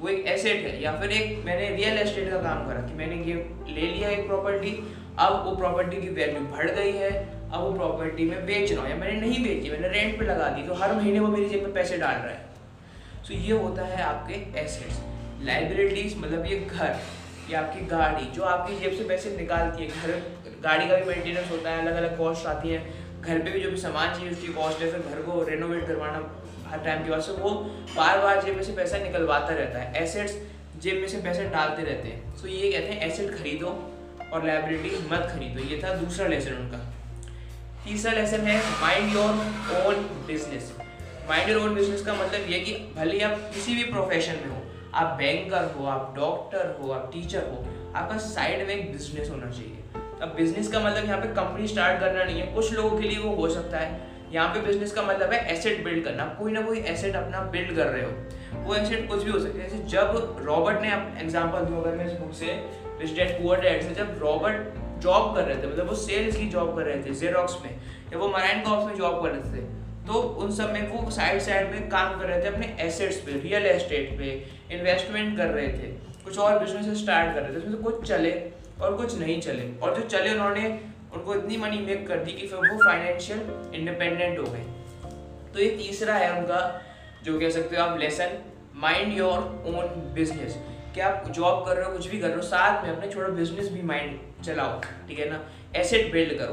वो 0.00 0.08
एक 0.08 0.26
एसेट 0.26 0.66
है 0.66 0.82
या 0.82 0.92
फिर 1.00 1.12
एक 1.12 1.44
मैंने 1.44 1.68
रियल 1.76 1.98
एस्टेट 1.98 2.30
का 2.30 2.42
काम 2.42 2.66
करा 2.68 2.80
कि 2.80 2.94
मैंने 2.94 3.16
ये 3.24 3.34
ले 3.68 3.86
लिया 3.86 4.08
एक 4.08 4.26
प्रॉपर्टी 4.26 4.72
अब 5.18 5.42
वो 5.46 5.54
प्रॉपर्टी 5.56 5.96
की 5.96 6.08
वैल्यू 6.08 6.40
बढ़ 6.46 6.70
गई 6.70 6.92
है। 6.92 7.10
अब 7.46 7.60
वो 7.60 7.72
प्रॉपर्टी 7.72 8.24
में 8.24 8.46
बेच 8.46 8.72
रहा 8.72 8.82
हूँ, 8.82 8.90
या 8.90 8.96
मैंने 8.96 9.20
नहीं 9.20 9.42
बेची, 9.44 9.70
मैंने 9.70 9.88
रेंट 9.88 10.18
पे 10.18 10.24
लगा 10.24 10.48
दी 10.50 10.66
तो 10.68 10.74
हर 10.74 10.94
महीने 10.94 11.20
वो 11.20 11.28
मेरी 11.28 11.48
जेब 11.48 11.62
में 11.62 11.72
पैसे 11.74 11.96
डाल 11.98 12.14
रहा 12.14 12.30
है। 12.30 12.44
तो 13.28 13.34
ये 13.34 13.52
होता 13.54 13.84
है 13.84 14.02
आपके 14.04 14.34
एसेट्स 14.60 15.00
लाइबिलिटीज 15.42 16.16
मतलब 16.18 16.46
ये 16.46 16.58
घर, 16.60 16.98
या 17.50 17.60
आपकी 17.60 17.86
गाड़ी, 17.86 18.24
जो 18.26 18.42
आपकी 18.44 18.78
जेब 18.78 18.92
से 18.92 19.04
पैसे 19.08 19.36
निकालती 19.36 19.82
है, 19.82 19.88
घर, 19.90 20.22
गाड़ी 20.62 20.88
का 20.88 20.96
भी 20.96 21.04
मेंटेनेंस 21.04 21.50
होता 21.50 21.70
है 21.70 21.80
अलग 21.80 21.96
अलग 21.96 22.16
कॉस्ट 22.18 22.46
आती 22.46 22.68
है, 22.68 22.82
घर 23.20 23.38
पे 23.38 23.50
भी 23.50 23.60
जो 23.60 23.70
भी 23.70 23.76
सामान 23.78 24.14
चाहिए 24.14 24.30
उसकी 24.30 24.52
कॉस्ट 24.52 24.82
है 24.82 24.90
फिर 24.92 25.00
घर 25.10 25.22
को 25.22 25.42
रेनोवेट 25.44 25.86
करवाना 25.86 26.24
हर 26.70 26.78
टाइम 26.84 27.04
के 27.04 27.10
बाद 27.10 27.20
से 27.20 27.32
वो 27.32 27.50
बार 27.96 28.18
बार 28.20 28.42
जेब 28.44 28.56
में 28.56 28.62
से 28.62 28.72
पैसा 28.72 28.98
निकलवाता 28.98 29.54
रहता 29.54 29.78
है 29.78 30.02
एसेट्स 30.02 30.36
जेब 30.82 31.00
में 31.00 31.08
से 31.08 31.18
पैसे 31.22 31.44
डालते 31.50 31.82
रहते 31.82 32.08
हैं। 32.08 32.36
सो 32.36 32.48
ये 32.48 32.70
कहते 32.72 32.92
हैं 32.92 33.06
एसेट 33.06 33.30
खरीदो 33.34 33.68
और 34.32 34.46
लाइबिलिटी 34.46 34.96
मत 35.12 35.28
खरीदो, 35.32 35.60
ये 35.64 35.80
था 35.82 35.94
दूसरा 35.96 36.26
लेसन 36.26 36.54
उनका। 36.54 36.78
तीसरा 37.86 38.12
लेसन 38.12 38.40
है 38.40 38.58
mind 38.80 39.12
your 39.14 39.84
own 39.86 40.02
business 40.26 40.72
mind 41.28 41.50
your 41.50 41.60
own 41.60 41.74
business 41.74 42.02
का 42.06 42.14
मतलब 42.14 42.50
ये 42.50 42.58
कि 42.60 42.72
भले 42.96 43.20
आप 43.20 43.38
किसी 43.54 43.74
भी 43.74 43.84
प्रोफेशन 43.84 44.32
में 44.32 44.48
हो, 44.48 44.62
आप 44.94 45.16
बैंकर 45.18 45.70
हो, 45.74 45.86
आप 45.86 46.12
डॉक्टर 46.16 46.76
हो, 46.80 46.90
आप 46.92 47.10
टीचर 47.12 47.46
हो, 47.50 47.64
आपका 47.94 48.16
साइड 48.18 48.66
में 48.68 48.74
एक 48.74 48.90
बिज़नेस 48.92 49.30
होना 49.30 49.50
चाहिए। 49.50 49.82
अब 50.22 50.34
बिज़नेस 50.36 50.68
का 50.72 50.80
मतलब 50.80 51.04
यहाँ 51.04 51.18
पे 51.20 51.28
कंपनी 51.34 51.66
स्टार्ट 51.68 52.00
करना 52.00 52.24
नहीं 52.24 52.40
है, 52.40 52.46
कुछ 52.54 52.72
लोगों 52.72 52.98
के 52.98 53.08
लिए 53.08 53.18
वो 53.18 53.34
हो 53.34 53.48
सकता 53.48 53.78
है। 53.78 54.14
यहाँ 54.32 54.48
पे 54.54 54.60
बिज़नेस 54.60 54.92
का 54.92 55.02
मतलब 55.02 55.32
है 55.32 55.38
एसेट 55.52 55.84
बिल्ड 55.84 56.04
करना। 56.04 56.24
कोई 56.38 56.52
ना 56.52 56.60
कोई 56.60 56.78
एसेट 56.92 57.16
अपना 57.16 57.40
बिल्ड 57.50 57.76
कर 57.76 57.86
रहे 57.86 58.02
हो। 58.02 58.62
वो 58.62 58.74
एसेट 58.74 59.08
कुछ 59.08 59.22
भी 59.22 59.30
हो 59.30 59.38
सकता 59.38 59.62
है। 59.62 59.68
जैसे 59.68 59.84
जब 59.88 60.36
रॉबर्ट 60.46 60.80
ने 60.80 60.88
एग्ज़ाम्पल 61.22 61.64
दूँ 61.64 61.82
अगर 61.82 61.96
मैं 61.96 62.06
इस 62.06 62.18
बुक 62.20 62.32
से 62.34 62.46
रिच 63.00 63.30
पुअर 63.32 63.62
से, 63.82 63.94
जब 63.94 64.18
रॉबर्ट 64.18 64.74
जॉब 65.00 65.34
कर 65.34 65.44
रहे 65.44 65.62
थे 65.62 65.66
मतलब 65.66 65.88
वो 65.88 65.94
सेल्स 65.96 66.36
की 66.36 66.46
जॉब 66.48 66.76
कर 66.76 66.82
रहे 66.82 67.02
थे 67.02 67.14
जेरोक्स 67.14 67.56
में, 67.64 67.70
या 68.12 68.18
वो 68.18 68.28
मराइन 68.28 68.62
कॉप्स 68.64 68.86
में 68.86 68.96
जॉब 68.96 69.22
कर 69.22 69.30
रहे 69.30 69.52
थे 69.52 69.64
तो 70.06 70.20
उन 70.42 70.50
सब 70.54 70.72
में 70.72 70.88
वो 70.88 71.10
साइड 71.10 71.40
साइड 71.42 71.70
में 71.70 71.88
काम 71.90 72.18
कर 72.18 72.26
रहे 72.26 72.42
थे 72.42 72.48
अपने 72.48 72.66
एसेट्स 72.80 73.16
पे 73.20 73.40
रियल 73.40 73.66
एस्टेट 73.66 74.10
पे 74.18 74.28
इन्वेस्टमेंट 74.72 75.36
कर 75.36 75.48
रहे 75.48 75.68
थे, 75.68 75.88
कुछ 76.24 76.38
और 76.38 76.58
बिज़नेस 76.58 77.02
स्टार्ट 77.02 77.34
कर 77.34 77.42
रहे 77.42 77.52
थे, 77.52 77.56
उसमें 77.56 77.72
से 77.72 77.82
कुछ 77.82 78.08
चले 78.08 78.32
और 78.82 78.96
कुछ 78.96 79.18
नहीं 79.18 79.40
चले, 79.40 79.70
और 79.82 79.96
जो 79.96 80.06
चले 80.08 80.32
उन्होंने, 80.34 80.68
उनको 81.14 81.34
इतनी 81.34 81.56
मनी 81.56 81.78
मेक 81.80 82.06
कर 82.08 82.18
दी 82.24 82.32
कि 82.32 82.46
फिर 82.46 82.58
वो 82.60 82.84
फाइनेंशियल 82.84 83.40
इंडिपेंडेंट 83.74 84.38
हो 84.38 84.44
गए। 84.44 84.64
तो 85.54 85.60
ये 85.60 85.68
तीसरा 85.76 86.14
है 86.14 86.30
उनका, 86.38 86.60
जो 87.24 87.38
कह 87.40 87.50
सकते 87.50 87.76
हो 87.76 87.82
आप 87.82 87.98
lesson 88.00 88.38
mind 88.76 89.16
your 89.18 89.38
own 89.68 90.12
business 90.14 90.56
कि 90.96 91.02
आप 91.02 91.24
जॉब 91.30 91.64
कर 91.66 91.76
रहे 91.76 91.84
हो, 91.84 91.92
कुछ 91.92 92.06
भी 92.08 92.18
कर 92.18 92.26
रहे 92.26 92.36
हो, 92.36 92.42
साथ 92.42 92.84
में 92.84 92.90
अपने 92.90 93.08
छोटा 93.12 93.28
बिज़नेस 93.28 93.68
भी 93.68 93.82
माइंड 93.82 94.42
चलाओ, 94.44 94.80
ठीक 95.08 95.18
है 95.18 95.28
ना? 95.30 95.40
एसेट 95.76 96.12
बिल्ड 96.12 96.38
करो। 96.38 96.52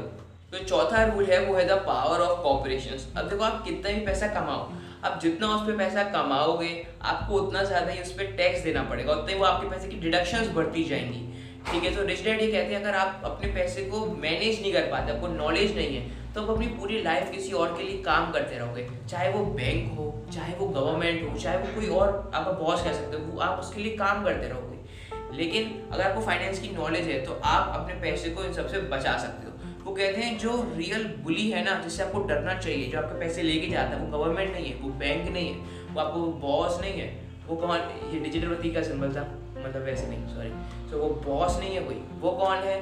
तो 0.52 0.64
चौथा 0.64 1.04
रूल 1.04 1.24
है, 1.24 1.38
वो 1.44 1.54
है 1.54 1.66
द 1.68 1.78
पावर 1.86 2.20
ऑफ़ 2.20 2.42
कॉपरेशन 2.42 3.18
अब 3.18 3.28
देखो 3.28 3.44
आप 3.44 3.62
कितना 3.64 3.92
भी 3.92 4.04
पैसा 4.06 4.26
कमाओ, 4.34 4.72
आप 5.04 5.18
जितना 5.22 5.48
उस 5.48 5.66
पर 5.66 5.76
पैसा 5.76 6.02
कमाओगे, 6.12 6.70
आपको 7.02 7.34
उतना 7.34 7.62
ज़्यादा 7.62 7.92
ही 7.92 8.02
उस 8.02 8.12
पर 8.12 8.36
टैक्स 8.36 8.60
देना 8.60 8.82
पड़ेगा। 8.82 9.12
उतने 9.12 9.34
वो 9.34 9.44
आपके 9.44 9.70
पैसे 9.70 9.88
की 9.88 9.96
डिडक्शंस 10.00 10.48
बढ़ती 10.54 10.84
जाएँगी। 10.84 11.22
ठीक 11.70 11.84
है? 11.84 11.94
तो 11.96 12.02
रिच 12.02 12.22
डैड 12.24 12.40
ये 12.40 12.46
कहते 12.46 12.74
हैं, 12.74 12.80
अगर 12.80 12.94
आप 12.94 13.22
अपने 13.24 13.48
पैसे 13.52 13.82
को 13.84 14.04
मैनेज 14.06 14.60
नहीं 14.60 14.72
कर 14.72 14.90
पाते, 14.90 15.12
आपको 15.12 15.28
नॉलेज 15.28 15.76
नहीं 15.76 15.96
है 15.96 16.22
तो 16.34 16.42
आप 16.42 16.50
अपनी 16.50 16.66
पूरी 16.68 17.02
लाइफ 17.02 17.30
किसी 17.30 17.52
और 17.52 17.76
के 17.76 17.82
लिए 17.82 18.02
काम 18.02 18.30
करते 18.32 18.58
रहोगे। 18.58 18.86
चाहे 19.08 19.30
वो 19.30 19.44
बैंक 19.46 19.96
हो, 19.98 20.06
चाहे 20.32 20.54
वो 20.56 20.66
गवर्नमेंट 20.68 21.22
हो, 21.22 21.36
चाहे 21.38 21.58
वो 21.58 21.74
कोई 21.74 21.88
और 21.88 22.08
आपका 22.34 22.52
बॉस 22.52 22.82
कह 22.84 22.92
सकते 22.92 23.16
हो 23.16 23.38
आप 23.40 23.60
उसके 23.60 23.80
लिए 23.80 23.96
काम 23.96 24.24
करते 24.24 24.48
रहोगे। 24.48 25.36
लेकिन 25.36 25.72
अगर 25.92 26.02
आपको 26.02 26.20
फाइनेंस 26.20 26.58
की 26.60 26.68
नॉलेज 26.70 27.08
है 27.08 27.24
तो 27.24 27.40
आप 27.44 27.72
अपने 27.74 27.94
पैसे 28.00 28.30
को 28.30 28.44
इन 28.44 28.52
सबसे 28.52 28.80
बचा 28.90 29.16
सकते 29.18 29.46
हो। 29.46 29.52
वो 29.84 29.94
कहते 29.94 30.20
हैं, 30.20 30.36
जो 30.38 30.50
रियल 30.76 31.04
बुली 31.22 31.48
है 31.50 31.64
ना, 31.64 31.72
जिससे 31.80 32.02
आपको 32.02 32.22
डरना 32.24 32.54
चाहिए, 32.54 32.86
जो 32.90 32.98
आपके 32.98 33.18
पैसे 33.20 33.42
लेके 33.42 33.66
जाता 33.68 33.96
है, 33.96 33.98
वो 33.98 34.18
गवर्नमेंट 34.18 34.52
नहीं 34.52 34.66
है, 34.66 34.76
वो 34.76 34.88
बैंक 34.98 35.28
नहीं 35.32 35.48
है, 35.48 35.94
वो 35.94 36.00
आपको 36.00 36.20
बॉस 36.42 36.80
नहीं 36.80 37.00
है 37.00 37.08
वो 37.46 37.56
कौन, 37.56 37.78
ये 38.12 38.20
डिजिटल 38.20 38.48
प्रतीक 38.48 38.74
का 38.74 38.82
सिंबल 38.82 39.14
था 39.14 39.22
मतलब 39.56 39.82
वैसे 39.82 40.06
नहीं 40.08 40.34
सॉरी 40.34 40.90
तो 40.90 40.98
वो 40.98 41.08
बॉस 41.24 41.58
नहीं 41.58 41.74
है 41.74 41.84
कोई, 41.84 42.00
वो 42.20 42.30
कौन 42.32 42.56
है? 42.58 42.80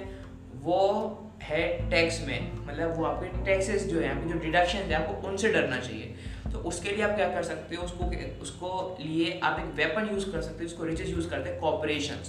वो 0.63 0.79
है 1.43 1.91
टैक्स 1.91 2.21
में 2.27 2.67
मतलब 2.67 2.97
वो 2.97 3.05
आपके 3.05 3.45
टैक्सेस 3.45 3.87
जो 3.87 4.01
है, 4.01 4.09
आपके 4.09 4.33
जो 4.33 4.39
डिडक्शन 4.41 4.79
है, 4.79 4.95
आपको 4.95 5.29
उनसे 5.29 5.49
डरना 5.53 5.79
चाहिए। 5.79 6.15
तो 6.53 6.59
उसके 6.69 6.91
लिए 6.91 7.05
आप 7.05 7.15
क्या 7.17 7.29
कर 7.29 7.43
सकते 7.43 7.77
हो, 7.77 7.83
उसको 7.83 8.05
उसको 8.43 8.97
लिए 9.01 9.39
आप 9.43 9.59
एक 9.61 9.75
वेपन 9.77 10.09
यूज़ 10.13 10.31
कर 10.31 10.41
सकते 10.41 10.65
हो, 10.65 10.67
उसको 10.67 10.85
रिचेज 10.85 11.11
यूज़ 11.11 11.29
करते 11.31 11.51
हैं 11.51 11.61
कॉपरेशन 11.61 12.23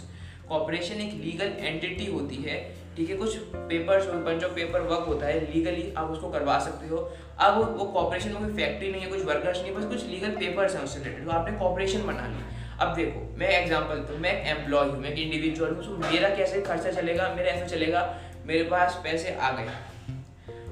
कॉपरेशन 0.49 1.01
एक 1.01 1.13
लीगल 1.15 1.51
एंटिटी 1.59 2.05
होती 2.05 2.35
है 2.35 2.55
ठीक 2.97 3.09
है, 3.09 3.15
कुछ 3.17 3.35
papers 3.69 4.05
bunch 4.25 4.43
of 4.43 4.51
paper 4.53 4.81
work 4.81 5.05
होता 5.07 5.25
है 5.25 5.39
लीगली 5.43 5.93
आप 5.97 6.09
उसको 6.11 6.29
करवा 6.31 6.57
सकते 6.59 6.87
हो। 6.87 6.97
अब 7.39 7.57
वो 7.77 7.85
कॉपरेशन 7.85 8.29
में 8.29 8.41
कोई 8.41 8.53
फैक्ट्री 8.55 8.91
नहीं 8.91 9.01
है, 9.01 9.07
कुछ 9.09 9.23
वर्कर्स 9.25 9.61
नहीं 9.61 9.73
बस 9.75 9.85
कुछ 9.85 10.05
लीगल 10.07 10.35
पेपर्स 10.37 10.75
हैं 10.75 10.83
उससे 10.83 10.99
रिलेटेड 10.99 11.25
तो 11.25 11.31
आपने 11.31 11.57
कॉपरेशन 11.59 12.05
बना 12.07 12.27
ली 12.27 12.43
अब 12.81 12.93
देखो, 12.95 13.19
मैं 13.37 13.49
एग्ज़ाम्पल 13.51 13.99
तो 14.03 14.17
मैं 14.17 14.33
एम्प्लॉय 14.51 14.87
हूँ, 14.89 14.99
मैं 14.99 15.13
इंडिविजुअल 15.13 15.71
हूँ 15.71 15.83
तो 15.83 15.97
मेरा 16.03 16.29
कैसे 16.35 16.61
खर्चा 16.61 16.91
चलेगा, 16.91 17.33
मेरा 17.35 17.51
ऐसा 17.51 17.65
चलेगा, 17.67 18.01
मेरे 18.45 18.63
पास 18.69 18.99
पैसे 19.03 19.35
आ 19.35 19.51
गए। 19.51 19.67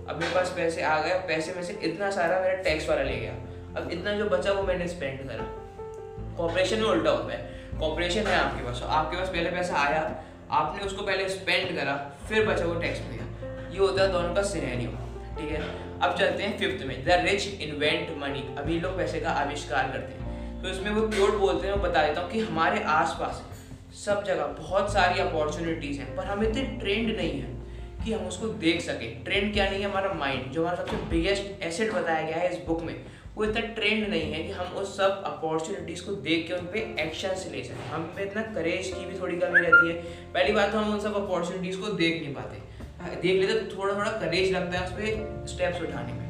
अब 0.07 0.19
मेरे 0.19 0.33
पास 0.35 0.53
पैसे 0.55 0.81
आ 0.83 0.99
गए, 1.01 1.13
पैसे 1.27 1.53
में 1.53 1.63
से 1.63 1.73
इतना 1.83 2.09
सारा 2.11 2.39
मेरा 2.39 2.61
टैक्स 2.63 2.89
वाला 2.89 3.03
ले 3.03 3.15
गया। 3.15 3.33
अब 3.77 3.89
इतना 3.91 4.13
जो 4.13 4.25
बचा 4.29 4.51
वो 4.51 4.63
मैंने 4.63 4.87
स्पेंड 4.87 5.19
करा। 5.29 5.45
कॉपरेशन 6.37 6.79
में 6.79 6.87
उल्टा 6.87 7.11
होता 7.11 7.33
है। 7.33 7.77
कॉपरेशन 7.79 8.27
है 8.27 8.35
आपके 8.35 8.65
पास 8.65 8.81
आपके 8.83 9.17
पास 9.17 9.29
पहले 9.29 9.51
पैसा 9.51 9.75
आया 9.77 10.01
आपने 10.51 10.86
उसको 10.86 11.03
पहले 11.03 11.27
स्पेंड 11.29 11.75
करा, 11.77 11.96
फिर 12.29 12.46
बचा 12.46 12.65
वो 12.65 12.74
टैक्स 12.81 13.00
दिया 13.01 13.20
ये 13.72 13.77
होता 13.77 14.01
है 14.03 14.12
दोनों 14.12 14.34
का 14.36 14.41
सिनेरियो 14.43 14.89
ठीक 15.38 15.51
है? 15.51 15.62
अब 16.00 16.15
चलते 16.17 16.43
हैं 16.43 16.58
फिफ्थ 16.60 16.86
में 16.86 17.03
द 17.05 17.20
रिच 17.24 17.48
इन्वेंट 17.62 18.10
मनी 18.17 18.43
अभी 18.58 18.79
लोग 18.79 18.98
पैसे 18.98 19.20
का 19.20 19.29
आविष्कार 19.41 19.91
करते 19.91 20.13
हैं। 20.13 20.62
तो 20.62 20.70
इसमें 20.70 20.89
वो 20.91 21.08
क्योट 21.08 21.38
बोलते 21.38 21.67
हैं, 21.67 21.74
वो 21.74 21.84
बता 21.84 22.05
देता 22.08 22.22
हूँ 22.22 22.29
कि 22.31 22.39
हमारे 22.39 22.84
आसपास 22.93 23.41
सब 23.96 24.24
जगह 24.24 24.46
बहुत 24.60 24.91
सारी 24.93 25.20
अपॉर्चुनिटीज़ 25.20 26.00
हैं, 26.00 26.15
पर 26.15 26.25
हम 26.25 26.43
इतने 26.43 26.62
ट्रेंड 26.81 27.15
नहीं 27.17 27.39
है 27.41 27.50
कि 28.03 28.13
हम 28.13 28.27
उसको 28.27 28.48
देख 28.60 28.81
सकें। 28.81 29.24
ट्रेंड 29.24 29.53
क्या 29.53 29.70
नहीं 29.70 29.81
है? 29.81 29.89
हमारा 29.89 30.13
माइंड 30.13 30.51
जो 30.51 30.62
हमारा 30.62 30.77
सबसे 30.77 30.98
बिगेस्ट 31.10 31.63
एसेट 31.63 31.91
बताया 31.93 32.27
गया 32.27 32.38
है 32.38 32.51
इस 32.51 32.65
बुक 32.67 32.81
में 32.81 32.96
वो 33.35 33.43
इतना 33.45 33.61
ट्रेंड 33.61 34.07
नहीं 34.07 34.31
है 34.33 34.43
कि 34.43 34.51
हम 34.51 34.65
उस 34.65 34.97
सब 34.97 35.23
अपॉर्चुनिटीज़ 35.25 36.03
को 36.05 36.11
देख 36.11 36.47
के 36.47 36.53
उन 36.53 36.65
पर 36.65 36.77
एक्शन 36.77 37.35
से 37.35 37.50
ले 37.50 37.63
सकें। 37.63 37.89
हम 37.89 38.13
पे 38.15 38.23
इतना 38.23 38.41
करेज 38.41 38.88
की 38.88 39.05
भी 39.05 39.19
थोड़ी 39.19 39.38
कमी 39.38 39.59
रहती 39.59 39.88
है। 39.89 39.93
पहली 40.33 40.53
बात 40.53 40.71
तो 40.71 40.77
हम 40.77 40.93
उन 40.93 41.00
सब 41.00 41.15
अपॉर्चुनिटीज़ 41.15 41.79
को 41.79 41.88
देख 41.88 42.21
नहीं 42.23 42.33
पाते। 42.33 42.71
देख 43.21 43.41
लेते 43.41 43.59
तो 43.59 43.77
थोड़ा 43.77 43.93
थोड़ा 43.95 44.11
करेज 44.11 44.51
लगता 44.51 44.79
है 44.79 44.85
उस 44.85 44.91
पर 44.91 45.45
स्टेप्स 45.47 45.81
उठाने 45.81 46.13
में। 46.13 46.29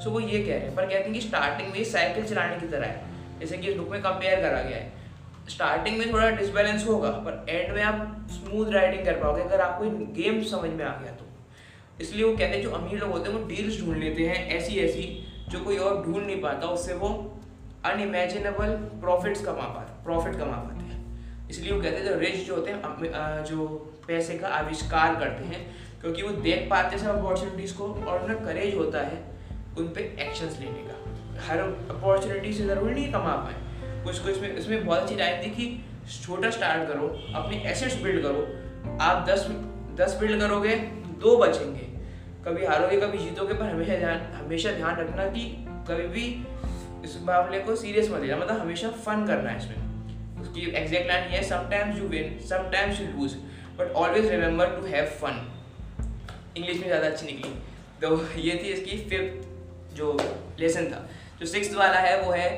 सो 0.00 0.10
वो 0.10 0.20
ये 0.20 0.38
कह 0.38 0.50
रहे 0.50 0.58
हैं। 0.58 0.74
पर 0.74 0.82
कहते 0.82 1.04
हैं 1.04 1.12
कि 1.12 1.20
स्टार्टिंग 1.20 1.72
में 1.72 1.84
साइकिल 1.84 2.24
चलाने 2.24 2.56
की 2.56 2.66
तरह 2.66 2.86
है। 2.86 3.38
जैसे 3.40 3.58
कि 3.58 3.70
इस 3.70 3.76
बुक 3.76 3.88
में 3.88 4.02
कंपेयर 4.02 4.40
करा 4.40 4.62
गया 4.62 4.76
है। 4.76 4.92
स्टार्टिंग 5.48 5.98
में 5.98 6.12
थोड़ा 6.12 6.30
डिसबैलेंस 6.30 6.86
होगा, 6.86 7.10
पर 7.10 7.46
एंड 7.48 7.74
में 7.74 7.82
आप 7.82 8.26
स्मूथ 8.30 8.72
राइडिंग 8.72 9.04
कर 9.04 9.12
पाओगे 9.12 9.42
अगर 9.42 9.60
आपको 9.60 9.90
गेम 9.90 10.42
समझ 10.42 10.70
में 10.70 10.84
आ 10.84 11.00
गया 11.00 11.12
तो। 11.12 11.26
इसलिए 12.00 12.24
वो 12.24 12.32
कहते 12.32 12.44
हैं, 12.44 12.62
जो 12.62 12.70
अमीर 12.70 12.98
लोग 12.98 13.10
होते 13.10 13.30
हैं, 13.30 13.38
वो 13.38 13.48
डील्स 13.48 13.80
ढूंढ 13.80 13.96
लेते 13.96 14.22
हैं 14.22 14.48
ऐसी 14.50 14.80
ऐसी 14.80 15.29
जो 15.50 15.60
कोई 15.60 15.76
और 15.76 16.04
ढूंढ 16.04 16.24
नहीं 16.26 16.40
पाता, 16.42 16.66
उससे 16.68 16.94
वो 16.94 17.08
अनइमेजिनेबल 17.84 18.74
प्रॉफिट्स 19.00 19.44
कमा 19.44 19.68
पाते 19.74 20.02
प्रॉफिट 20.04 20.34
कमा 20.34 20.56
पाते 20.56 20.84
हैं। 20.84 21.48
इसलिए 21.50 21.72
वो 21.72 21.80
कहते 21.82 21.96
हैं, 21.96 22.04
जो 22.04 22.18
रिच 22.18 22.46
जो 22.46 22.54
होते 22.56 22.70
हैं 22.70 23.44
जो 23.44 23.66
पैसे 24.06 24.38
का 24.38 24.48
आविष्कार 24.48 25.14
करते 25.14 25.44
हैं, 25.44 25.64
क्योंकि 26.00 26.22
वो 26.22 26.30
देख 26.42 26.68
पाते 26.70 26.96
हैं 26.96 27.02
सब 27.02 27.18
अपॉर्चुनिटीज़ 27.18 27.74
को 27.76 27.84
और 27.84 28.22
उनमें 28.22 28.44
करेज 28.44 28.74
होता 28.74 29.00
है 29.00 29.18
उन 29.78 29.88
पर 29.88 30.00
एक्शंस 30.00 30.58
लेने 30.60 30.82
का। 30.84 30.96
हर 31.46 31.58
अपॉर्चुनिटी 31.90 32.52
से 32.52 32.64
ज़रूरी 32.64 32.94
नहीं 32.94 33.12
कमा 33.12 33.34
पाए। 33.36 34.04
कुछ 34.04 34.18
कुछ 34.18 34.30
इसमें 34.30 34.54
इसमें 34.54 34.86
बहुत 34.86 34.98
अच्छी 34.98 35.16
टाइम 35.16 35.42
थी 35.42 35.50
कि 35.50 35.84
छोटा 36.22 36.50
स्टार्ट 36.50 36.88
करो, 36.88 37.08
अपने 37.34 37.62
एसेट्स 37.70 38.02
बिल्ड 38.02 38.22
करो, 38.22 38.46
आप 39.00 39.26
दस 39.28 39.46
दस 39.96 40.16
बिल्ड 40.20 40.40
करोगे, 40.40 40.76
दो 41.22 41.36
बचेंगे। 41.36 41.89
कभी 42.44 42.64
हारोगे, 42.66 42.96
कभी 43.00 43.18
जीतोगे, 43.18 43.54
पर 43.54 43.64
हमेशा 43.64 43.96
ध्यान 43.96 44.20
हमेशा 44.34 44.70
ध्यान 44.72 44.96
रखना 44.96 45.26
कि 45.26 45.44
कभी 45.88 46.06
भी 46.08 46.24
इस 47.04 47.16
मामले 47.22 47.58
को 47.60 47.74
सीरियस 47.76 48.10
मत 48.10 48.20
लेना 48.20 48.36
मतलब 48.36 48.60
हमेशा 48.60 48.90
फन 48.98 49.26
करना 49.26 49.50
है 49.50 49.58
इसमें। 49.58 50.40
उसकी 50.42 50.70
एग्जैक्ट 50.72 51.08
लाइन 51.08 51.32
ये 51.32 51.42
sometimes 51.44 51.98
you 51.98 52.08
win 52.08 52.38
sometimes 52.48 53.00
you 53.00 53.06
lose 53.08 53.34
but 53.78 53.92
always 53.94 54.30
remember 54.30 54.76
to 54.76 54.86
have 54.86 55.06
fun 55.20 55.46
English 56.56 56.76
में 56.76 56.86
ज़्यादा 56.86 57.06
अच्छी 57.06 57.26
निकली। 57.26 57.50
तो 58.00 58.16
ये 58.38 58.54
थी 58.54 58.72
इसकी 58.72 58.96
फिफ्थ 59.08 59.96
जो 59.96 60.16
लेसन 60.60 60.86
था। 60.86 61.06
जो 61.40 61.46
सिक्स 61.46 61.74
वाला 61.74 61.98
है, 61.98 62.20
वो 62.22 62.32
है 62.32 62.48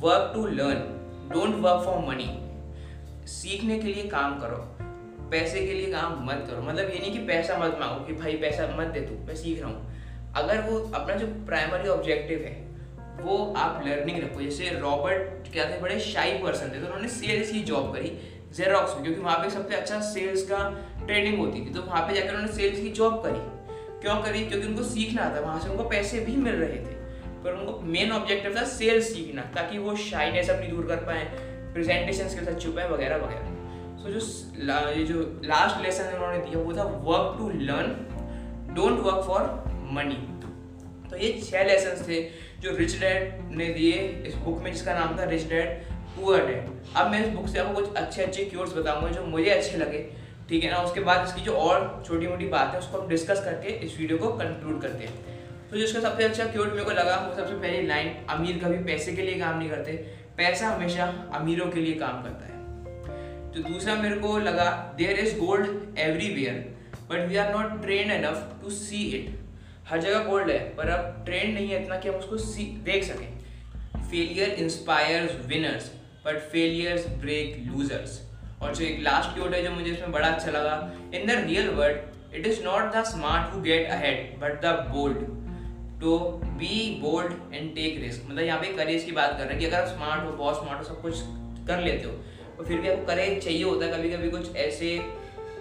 work 0.00 0.30
to 0.34 0.46
learn 0.48 0.78
don't 1.32 1.54
work 1.62 1.84
for 1.84 1.98
money 2.06 2.30
सीखने 3.30 3.78
के 3.78 3.86
लिए 3.86 4.08
काम 4.08 4.38
करो। 4.40 4.81
पैसे 5.32 5.66
के 5.66 5.74
लिए 5.74 5.92
काम 5.92 6.24
मत 6.26 6.44
करो। 6.46 6.62
मतलब 6.62 6.90
ये 6.90 6.98
नहीं 6.98 7.12
कि 7.12 7.26
पैसा 7.26 7.56
मत 7.58 7.76
मांगो 7.80 8.04
कि 8.04 8.12
भाई 8.12 8.36
पैसा 8.36 8.66
मत 8.78 8.86
दे 8.86 9.00
तू, 9.00 9.14
मैं 9.26 9.36
सीख 9.36 9.60
रहा 9.60 9.70
हूँ। 9.70 10.34
अगर 10.36 10.60
वो 10.60 10.78
अपना 10.94 11.14
जो 11.14 11.26
प्राइमरी 11.46 11.88
ऑब्जेक्टिव 11.88 12.38
है, 12.38 12.60
वो 13.20 13.54
आप 13.56 13.82
लर्निंग 13.86 14.18
रखो। 14.18 14.42
जैसे 14.42 14.68
रॉबर्ट 14.78 15.52
क्या 15.52 15.64
थे, 15.64 15.80
बड़े 15.80 15.98
शाई 16.00 16.32
पर्सन 16.38 16.72
थे 16.74 16.80
तो 16.80 16.86
उन्होंने 16.86 17.08
सेल्स 17.08 17.52
की 17.52 17.60
जॉब 17.62 17.92
करी 17.94 18.18
जेरोक्स 18.56 18.94
में, 18.94 19.02
क्योंकि 19.04 19.20
वहाँ 19.20 19.38
पे 19.38 19.50
सबसे 19.50 19.74
अच्छा 19.74 20.00
सेल्स 20.00 20.42
का 20.42 20.58
ट्रेनिंग 21.06 21.38
होती 21.38 21.60
थी। 21.60 21.72
तो 21.74 21.82
वहाँ 21.82 22.06
पे 22.08 22.14
जाकर 22.14 22.28
उन्होंने 22.28 22.52
सेल्स 22.52 22.80
की 22.80 22.90
जॉब 22.90 23.22
करी। 23.26 23.38
क्यों 24.02 24.16
करी? 24.22 24.44
क्योंकि 24.46 24.66
उनको 24.66 24.82
सीखना 24.82 25.34
था, 25.34 25.40
वहाँ 25.40 25.60
से 25.60 25.68
उनको 25.68 25.84
पैसे 25.88 26.20
भी 26.20 26.36
मिल 26.36 26.54
रहे 26.54 26.76
थे। 26.76 27.00
पर 27.44 27.52
उनको 27.52 27.80
मेन 27.80 28.12
ऑब्जेक्टिव 28.12 28.56
था 28.56 28.64
सेल्स 28.64 29.12
सीखना, 29.14 29.42
ताकि 29.54 29.78
वो 29.78 29.96
शाइनेस 29.96 30.50
अपनी 30.50 30.66
दूर 30.66 30.86
कर 30.86 31.04
पाए 31.04 31.24
प्रेजेंटेशन 31.74 32.24
के 32.24 32.44
साथ 32.44 32.60
छुपाए 32.60 32.88
वगैरह 32.88 33.16
वगैरह। 33.16 33.51
सो 34.02 34.10
जो 34.10 34.20
ये 34.90 35.04
जो 35.04 35.20
लास्ट 35.44 35.82
लेसन 35.82 36.14
उन्होंने 36.14 36.38
दिया 36.38 36.62
वो 36.62 36.72
था 36.76 36.84
work 37.04 37.36
to 37.38 37.48
learn 37.60 38.74
don't 38.74 39.00
work 39.00 39.24
for 39.26 39.42
money 39.92 40.16
तो 41.10 41.16
ये 41.16 41.32
छह 41.40 41.64
लेसन 41.64 42.04
थे 42.08 42.20
जो 42.60 42.76
रिच 42.76 42.98
डैड 43.00 43.50
ने 43.56 43.66
दिए 43.74 43.98
इस 44.26 44.34
बुक 44.44 44.62
में 44.62 44.72
जिसका 44.72 44.94
नाम 44.94 45.18
था 45.18 45.24
रिच 45.30 45.48
डैड 45.48 45.68
पुअर 46.16 46.46
डैड 46.46 46.70
अब 46.96 47.10
मैं 47.10 47.24
इस 47.26 47.32
बुक 47.34 47.46
से 47.48 47.58
आपको 47.58 47.80
कुछ 47.80 47.94
अच्छे 47.96 48.22
अच्छे 48.22 48.44
क्योर्स 48.44 48.72
बताऊँगा 48.76 49.08
जो 49.08 49.24
मुझे 49.26 49.50
अच्छे 49.50 49.76
लगे, 49.76 49.98
ठीक 50.48 50.64
है 50.64 50.70
ना? 50.70 50.78
उसके 50.78 51.00
बाद 51.00 51.26
इसकी 51.28 51.40
जो 51.40 51.52
और 51.56 52.02
छोटी 52.06 52.26
मोटी 52.26 52.48
बात 52.48 52.72
है 52.72 52.78
उसको 52.78 52.98
हम 52.98 53.08
डिस्कस 53.08 53.44
करके 53.44 53.72
इस 53.86 53.98
वीडियो 53.98 54.18
को 54.18 54.32
कंक्लूड 54.32 54.80
करते 54.82 55.04
हैं। 55.04 55.14
तो 55.70 55.76
जिसका 55.76 56.00
सबसे 56.00 56.24
अच्छा 56.24 56.44
क्योट 56.46 56.70
मेरे 56.70 56.84
को 56.84 56.90
लगा, 56.92 57.16
वो 57.18 57.34
सबसे 57.36 57.54
पहली 57.54 57.86
लाइन 57.86 58.14
अमीर 58.30 58.58
कभी 58.64 58.84
पैसे 58.84 59.12
के 59.12 59.22
लिए 59.22 59.38
काम 59.40 59.58
नहीं 59.58 59.70
करते, 59.70 59.92
पैसा 60.36 60.68
हमेशा 60.68 61.06
अमीरों 61.34 61.70
के 61.70 61.80
लिए 61.80 61.94
काम 61.96 62.22
करता 62.22 62.46
है। 62.46 62.51
तो 63.54 63.62
दूसरा 63.62 63.94
मेरे 63.94 64.16
को 64.16 64.36
लगा 64.38 64.70
there 64.96 65.18
is 65.18 65.38
gold 65.38 65.98
everywhere 65.98 66.54
but 67.10 67.28
we 67.28 67.36
are 67.36 67.52
not 67.52 67.80
train 67.82 68.10
enough 68.10 68.52
to 68.62 68.70
see 68.70 69.02
it 69.10 69.38
हर 69.88 70.00
जगह 70.00 70.24
गोल्ड 70.24 70.50
है, 70.50 70.58
पर 70.76 70.88
अब 70.88 71.24
ट्रेन 71.24 71.52
नहीं 71.54 71.68
है 71.68 71.82
इतना 71.82 71.98
कि 71.98 72.08
हम 72.08 72.14
उसको 72.14 72.36
सी 72.38 72.64
देख 72.84 73.04
सकें। 73.04 74.00
Failure 74.10 74.48
inspires 74.62 75.34
winners 75.46 75.90
but 76.26 76.38
failures 76.52 77.08
break 77.20 77.56
losers 77.66 78.20
और 78.62 78.74
जो 78.74 78.84
एक 78.84 79.00
लास्ट 79.02 79.34
क्योट 79.34 79.54
है 79.54 79.62
जो 79.62 79.70
मुझे 79.70 79.90
इसमें 79.90 80.12
बड़ा 80.12 80.28
अच्छा 80.28 80.50
लगा 80.50 80.74
in 81.14 81.26
the 81.26 81.38
real 81.46 81.68
world 81.74 82.34
it 82.34 82.46
is 82.46 82.62
not 82.64 82.94
the 82.94 83.02
smart 83.04 83.54
who 83.54 83.60
get 83.60 83.88
ahead 83.90 84.40
but 84.40 84.60
the 84.64 84.74
bold 84.90 85.26
to 86.00 86.18
be 86.58 86.78
bold 87.00 87.54
and 87.54 87.74
take 87.74 88.02
risk 88.02 88.28
मतलब 88.28 88.44
यहाँ 88.44 88.60
पे 88.60 88.72
करेज 88.76 89.04
की 89.04 89.12
बात 89.12 89.30
कर 89.30 89.38
रहे 89.38 89.48
हैं 89.48 89.58
कि 89.58 89.66
अगर 89.66 89.76
आप 89.76 89.88
स्मार्ट 89.88 90.24
हो 90.24 90.32
बहुत 90.32 90.62
स्मार्ट 90.62 90.78
हो, 90.78 90.84
सब 90.84 91.02
कुछ 91.02 91.20
कर 91.68 91.80
लेते 91.80 92.08
हो 92.08 92.20
तो 92.62 92.68
फिर 92.68 92.80
भी 92.80 92.88
आपको 92.88 93.06
करेज 93.06 93.42
चाहिए 93.44 93.62
होता 93.64 93.86
है 93.86 93.92
कभी 93.92 94.10
कभी 94.10 94.28
कुछ 94.30 94.56
ऐसे 94.56 94.96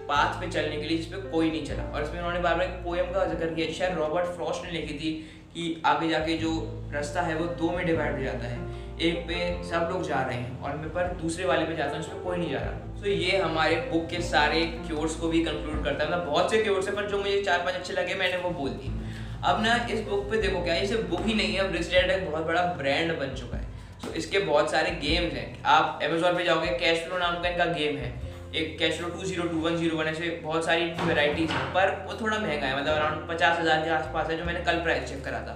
पाथ 0.07 0.39
पे 0.41 0.49
चलने 0.49 0.77
के 0.77 0.87
लिए 0.87 0.97
जिसपे 0.97 1.17
कोई 1.31 1.49
नहीं 1.51 1.65
चला। 1.65 1.83
और 1.85 2.03
इसमें 2.03 2.17
उन्होंने 2.17 2.39
बार 2.39 2.55
बार 2.55 2.65
एक 2.65 2.73
पोएम 2.83 3.11
का 3.13 3.25
ज़िक्र 3.25 3.47
किया 3.53 3.71
शायद 3.73 3.97
रॉबर्ट 3.97 4.25
फ्रॉस्ट 4.35 4.65
ने 4.65 4.71
लिखी 4.71 4.93
थी 4.95 5.11
कि 5.53 5.81
आगे 5.85 6.09
जाके 6.09 6.37
जो 6.37 6.51
रास्ता 6.93 7.21
है 7.21 7.35
वो 7.35 7.45
दो 7.61 7.71
में 7.71 7.85
डिवाइड 7.85 8.17
हो 8.17 8.23
जाता 8.23 8.47
है। 8.47 8.59
एक 9.07 9.23
पे 9.27 9.39
सब 9.63 9.89
लोग 9.91 10.03
जा 10.07 10.21
रहे 10.21 10.37
हैं 10.37 10.61
और 10.61 10.75
मैं 10.77 10.89
पर 10.93 11.07
दूसरे 11.21 11.45
वाले 11.45 11.65
पे 11.65 11.75
जाता 11.75 11.91
हूँ 11.91 11.99
उसमें 11.99 12.21
कोई 12.23 12.37
नहीं 12.37 12.51
जा 12.51 12.59
रहा। 12.59 13.01
तो 13.01 13.07
ये 13.07 13.37
हमारे 13.37 13.75
बुक 13.91 14.07
के 14.09 14.21
सारे 14.23 14.61
क्योर्स 14.87 15.15
को 15.15 15.27
भी 15.27 15.43
कंक्लूड 15.45 15.83
करता 15.83 16.03
है। 16.03 16.09
मतलब 16.09 16.25
बहुत 16.25 16.51
से 16.51 16.61
क्योर्स 16.63 16.87
है, 16.87 16.95
पर 16.95 17.09
जो 17.09 17.17
मुझे 17.17 17.41
चार 17.41 17.59
पाँच 17.59 17.75
अच्छे 17.75 17.93
लगे, 17.93 18.15
मैंने 18.15 18.37
वो 18.37 18.49
बोल 18.59 18.69
दी 18.71 18.93
अब 19.43 19.63
ना 19.63 19.75
इस 19.91 20.07
बुक 20.07 20.29
पे 20.31 20.41
देखो 20.41 20.63
क्या, 20.63 20.75
ये 20.75 20.87
सिर्फ़ 20.87 21.05
बुक 21.07 21.25
ही 21.25 21.33
नहीं 21.33 21.53
है, 21.53 21.59
अब 21.59 21.75
रिच 21.75 21.93
एक 21.93 22.29
बहुत 22.29 22.45
बड़ा 22.45 22.63
ब्रांड 22.73 23.17
बन 23.19 23.35
चुका 23.35 23.57
है। 23.57 23.69
तो 24.03 24.13
इसके 24.13 24.39
बहुत 24.41 24.71
सारे 24.71 24.91
गेम्स 25.01 25.33
हैं। 25.33 25.63
आप 25.67 25.99
अमेजोन 26.03 26.37
पे 26.37 26.43
जाओगे 26.43 26.67
कैश 26.79 26.99
फ्लो 26.99 27.17
नाम 27.17 27.41
का 27.41 27.49
इनका 27.49 27.65
गेम 27.73 27.97
है। 27.97 28.13
एक 28.53 28.77
cash 28.79 28.97
flow 28.97 29.09
two 29.09 29.25
zero 29.25 29.43
two 29.49 29.57
one 29.59 29.75
zero 29.77 29.97
one 29.97 30.07
ऐसे 30.07 30.29
बहुत 30.43 30.65
सारी 30.65 30.85
वेराइटीज 31.01 31.51
हैं, 31.51 31.65
पर 31.73 31.91
वो 32.07 32.19
थोड़ा 32.21 32.37
महँगा 32.37 32.67
है 32.67 32.79
मतलब 32.79 32.93
अराउंड 32.93 33.27
पचास 33.29 33.59
हज़ार 33.59 33.83
के 33.83 33.89
आसपास 33.91 34.29
है, 34.29 34.37
जो 34.37 34.45
मैंने 34.45 34.59
कल 34.61 34.81
प्राइस 34.83 35.09
चेक 35.09 35.23
करा 35.25 35.39
था। 35.41 35.55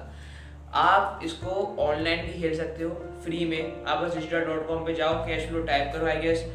आप 0.75 1.20
इसको 1.24 1.75
ऑनलाइन 1.82 2.25
भी 2.25 2.42
खेल 2.42 2.56
सकते 2.58 2.84
हो 2.84 2.90
फ्री 3.24 3.46
में। 3.46 3.86
आप 3.86 3.98
बस 4.00 4.16
डिजिटल 4.16 4.46
डॉट 4.46 4.68
कॉम 4.68 4.86
पर 4.86 4.94
जाओ 4.96 5.25
कैश 5.28 5.48
फ्लो 5.50 5.62
टाइप 5.64 5.92
करो 5.94 6.08
आई 6.08 6.20
गेस 6.22 6.46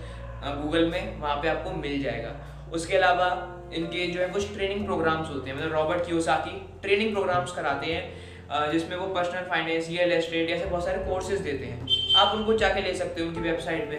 गूगल 0.43 0.87
में, 0.87 1.21
वहाँ 1.21 1.37
पे 1.37 1.49
आपको 1.49 1.71
मिल 1.73 2.03
जाएगा। 2.03 2.35
उसके 2.73 2.97
अलावा 2.97 3.27
इनके 3.75 4.07
जो 4.07 4.21
है, 4.21 4.29
कुछ 4.29 4.53
ट्रेनिंग 4.55 4.85
प्रोग्राम्स 4.87 5.29
होते 5.29 5.51
हैं 5.51 5.57
मतलब 5.57 5.73
रॉबर्ट 5.73 6.05
की 6.07 6.59
ट्रेनिंग 6.83 7.13
प्रोग्राम्स 7.13 7.53
कराते 7.53 7.87
हैं। 7.87 8.30
जिसमें 8.53 8.97
वो 8.97 9.07
पर्सनल 9.15 9.43
फाइनेंस 9.51 9.89
रियल 9.89 10.13
एस्टेट 10.13 10.51
ऐसे 10.51 10.65
बहुत 10.65 10.85
सारे 10.85 10.99
कोर्सेज 11.05 11.41
देते 11.41 11.67
हैं। 11.67 12.15
आप 12.17 12.35
उनको 12.37 12.57
जाके 12.59 12.81
ले 12.83 12.95
सकते 12.95 13.23
हो 13.23 13.29
उनकी 13.29 13.41
वेबसाइट 13.41 13.91
पे, 13.91 13.97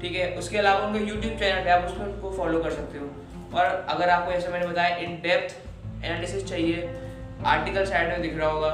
ठीक 0.00 0.16
है? 0.16 0.30
उसके 0.34 0.58
अलावा 0.58 0.86
उनका 0.86 1.00
यूट्यूब 1.00 1.32
चैनल 1.34 1.68
है 1.68 1.72
आप 1.72 1.84
उसमें 1.84 2.06
उनको 2.06 2.30
फॉलो 2.36 2.62
कर 2.62 2.70
सकते 2.72 2.98
हो। 2.98 3.06
और 3.54 3.64
अगर 3.88 4.10
आपको 4.10 4.32
जैसे 4.32 4.48
मैंने 4.48 4.66
बताया 4.66 4.96
इन 4.98 5.14
डेप्थ 5.22 6.04
एनालिसिस 6.04 6.44
चाहिए 6.48 6.88
आर्टिकल 7.46 7.84
साइड 7.84 8.08
में 8.08 8.22
दिख 8.22 8.36
रहा 8.38 8.48
होगा, 8.50 8.72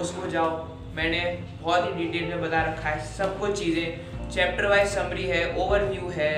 उसको 0.00 0.30
जाओ। 0.30 0.50
मैंने 0.94 1.20
बहुत 1.62 1.86
ही 1.86 2.04
डिटेल 2.04 2.28
में 2.28 2.42
बता 2.42 2.62
रखा 2.64 2.88
है 2.88 3.04
सब 3.06 3.38
कुछ 3.40 3.58
चीज़ें। 3.58 4.30
चैप्टर 4.30 4.66
वाइज 4.66 4.88
समरी 4.88 5.24
है 5.24 5.42
ओवरव्यू 5.56 6.10
है, 6.10 6.32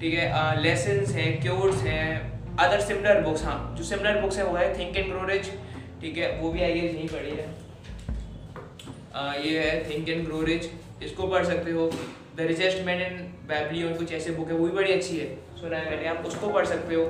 ठीक 0.00 0.14
है? 0.14 0.60
लेसन 0.62 1.04
है 1.14 1.26
क्योर्स 1.42 1.82
हैं 1.82 2.06
अदर 2.58 2.80
सिमिलर 2.80 3.20
बुक्स 3.22 3.44
हाँ 3.44 3.74
जो 3.78 3.84
सिमिलर 3.84 4.20
बुक्स 4.20 4.38
है 4.38 4.44
वो 4.44 4.56
है 4.56 4.78
थिंक 4.78 4.96
एंड 4.96 5.12
ग्रोरेज 5.12 5.50
ठीक 6.00 6.18
है 6.18 6.30
वो 6.40 6.50
भी 6.50 6.62
आई 6.62 6.80
गेस 6.80 6.94
नहीं 6.94 7.08
पढ़ी 7.08 7.30
है। 7.30 7.48
आ, 9.14 9.32
ये 9.34 9.58
है 9.60 9.90
थिंक 9.90 10.08
एंड 10.08 10.24
ग्रोरेज 10.26 10.70
इसको 11.02 11.26
पढ़ 11.28 11.44
सकते 11.46 11.70
हो। 11.70 11.90
The 12.36 12.46
richest 12.48 12.84
man 12.86 13.00
in 13.02 13.16
Babylon 13.48 13.82
कुछ 13.94 14.12
ऐसे 14.12 14.30
बुक 14.32 14.48
है 14.48 14.54
वो 14.54 14.66
भी 14.66 14.72
बड़ी 14.72 14.92
अच्छी 14.92 15.18
है। 15.18 15.28
सुना 15.60 15.76
है 15.76 15.90
मैंने 15.90 16.08
आप 16.08 16.26
उसको 16.26 16.48
पढ़ 16.52 16.66
सकते 16.66 16.94
हो। 16.94 17.04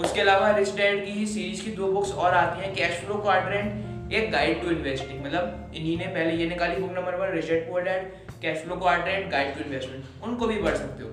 उसके 0.00 0.20
अलावा 0.20 0.50
रिच 0.56 0.74
डैड 0.76 1.04
की 1.04 1.12
ही 1.12 1.26
सीरीज़ 1.26 1.62
की 1.64 1.70
दो 1.76 1.92
बुक्स 1.92 2.12
और 2.14 2.34
आती 2.34 2.60
हैं 2.62 2.74
कैश 2.74 3.00
फ्लो 3.04 3.14
क्वाड्रेंट 3.22 4.12
एक 4.12 4.30
गाइड 4.32 4.60
टू 4.62 4.70
इन्वेस्टिंग 4.70 5.24
मतलब 5.24 5.72
इन्हीं 5.76 5.96
ने 5.98 6.04
पहले 6.06 6.34
ये 6.34 6.48
निकाली 6.48 6.80
book 6.80 6.92
number 6.92 7.14
one 7.14 7.32
rich dad 7.32 7.68
poor 7.68 7.82
dad 7.84 8.12
cash 8.42 8.62
flow 8.64 8.76
quadrant 8.76 9.30
guide 9.30 9.54
to 9.54 9.64
investment 9.64 10.24
उनको 10.24 10.46
भी 10.46 10.62
पढ़ 10.62 10.76
सकते 10.76 11.02
हो। 11.02 11.10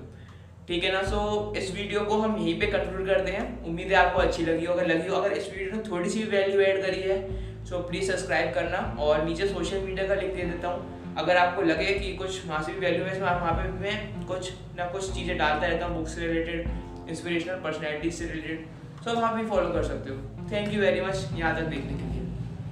ठीक 0.68 0.84
है 0.84 0.92
ना? 0.92 1.02
सो 1.02 1.16
so, 1.16 1.56
इस 1.56 1.74
वीडियो 1.74 2.00
को 2.04 2.16
हम 2.18 2.36
यहीं 2.36 2.58
पे 2.60 2.66
कंक्लूड 2.66 3.06
करते 3.06 3.32
हैं। 3.32 3.64
उम्मीद 3.64 3.92
है 3.92 3.96
आपको 3.96 4.20
अच्छी 4.20 4.44
लगी 4.44 4.64
हो 4.66 4.72
अगर 4.72 4.86
लगी 4.86 5.08
हो 5.08 5.16
अगर 5.16 5.32
इस 5.32 5.50
वीडियो 5.50 5.70
ने 5.72 5.82
थोड़ी 5.90 6.10
सी 6.10 6.22
वैल्यू 6.30 6.60
ऐड 6.60 6.82
करी 6.82 7.00
है 7.02 7.18
सो 7.66 7.78
प्लीज़ 7.82 8.10
सब्सक्राइब 8.10 8.52
करना। 8.54 8.78
और 9.00 9.24
नीचे 9.24 9.46
सोशल 9.48 9.80
मीडिया 9.80 10.06
का 10.08 10.14
लिंक 10.14 10.34
दे 10.34 10.42
देता 10.42 10.68
हूँ। 10.68 11.14
अगर 11.18 11.36
आपको 11.36 11.62
लगे 11.62 11.92
कि 11.94 12.12
कुछ 12.16 12.46
वहाँ 12.46 12.62
से 12.62 12.72
भी 12.72 12.78
वैल्यू 12.78 13.04
है 13.04 13.20
वहाँ 13.20 13.52
पे 13.52 13.70
भी 13.70 13.78
मैं 13.78 14.26
कुछ 14.26 14.52
ना 14.78 14.86
कुछ 14.86 15.12
चीज़ें 15.14 15.36
डालता 15.38 15.66
रहता 15.66 15.86
हूँ 15.86 15.96
बुक 15.96 16.08
से 16.08 16.26
रिलेटेड 16.26 17.08
इंस्पिरेशनल 17.10 17.60
पर्सनैलिटी 17.64 18.10
से 18.10 18.26
रिलेटेड 18.26 18.66
सो 19.04 19.14
वहाँ 19.14 19.36
भी 19.36 19.46
फॉलो 19.48 19.72
कर 19.72 19.82
सकते 19.84 20.10
हो। 20.10 20.16
थैंक 20.52 20.74
यू 20.74 20.80
वेरी 20.80 21.00
मच 21.00 21.26
यहाँ 21.34 21.54
तक 21.56 21.70
देखने 21.70 21.92
के 21.92 22.12
लिए। 22.12 22.22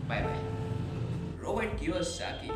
बाय 0.08 0.20
बाय 0.22 0.38
रॉबर्ट 1.44 1.80
कियोसाकी 1.80 2.50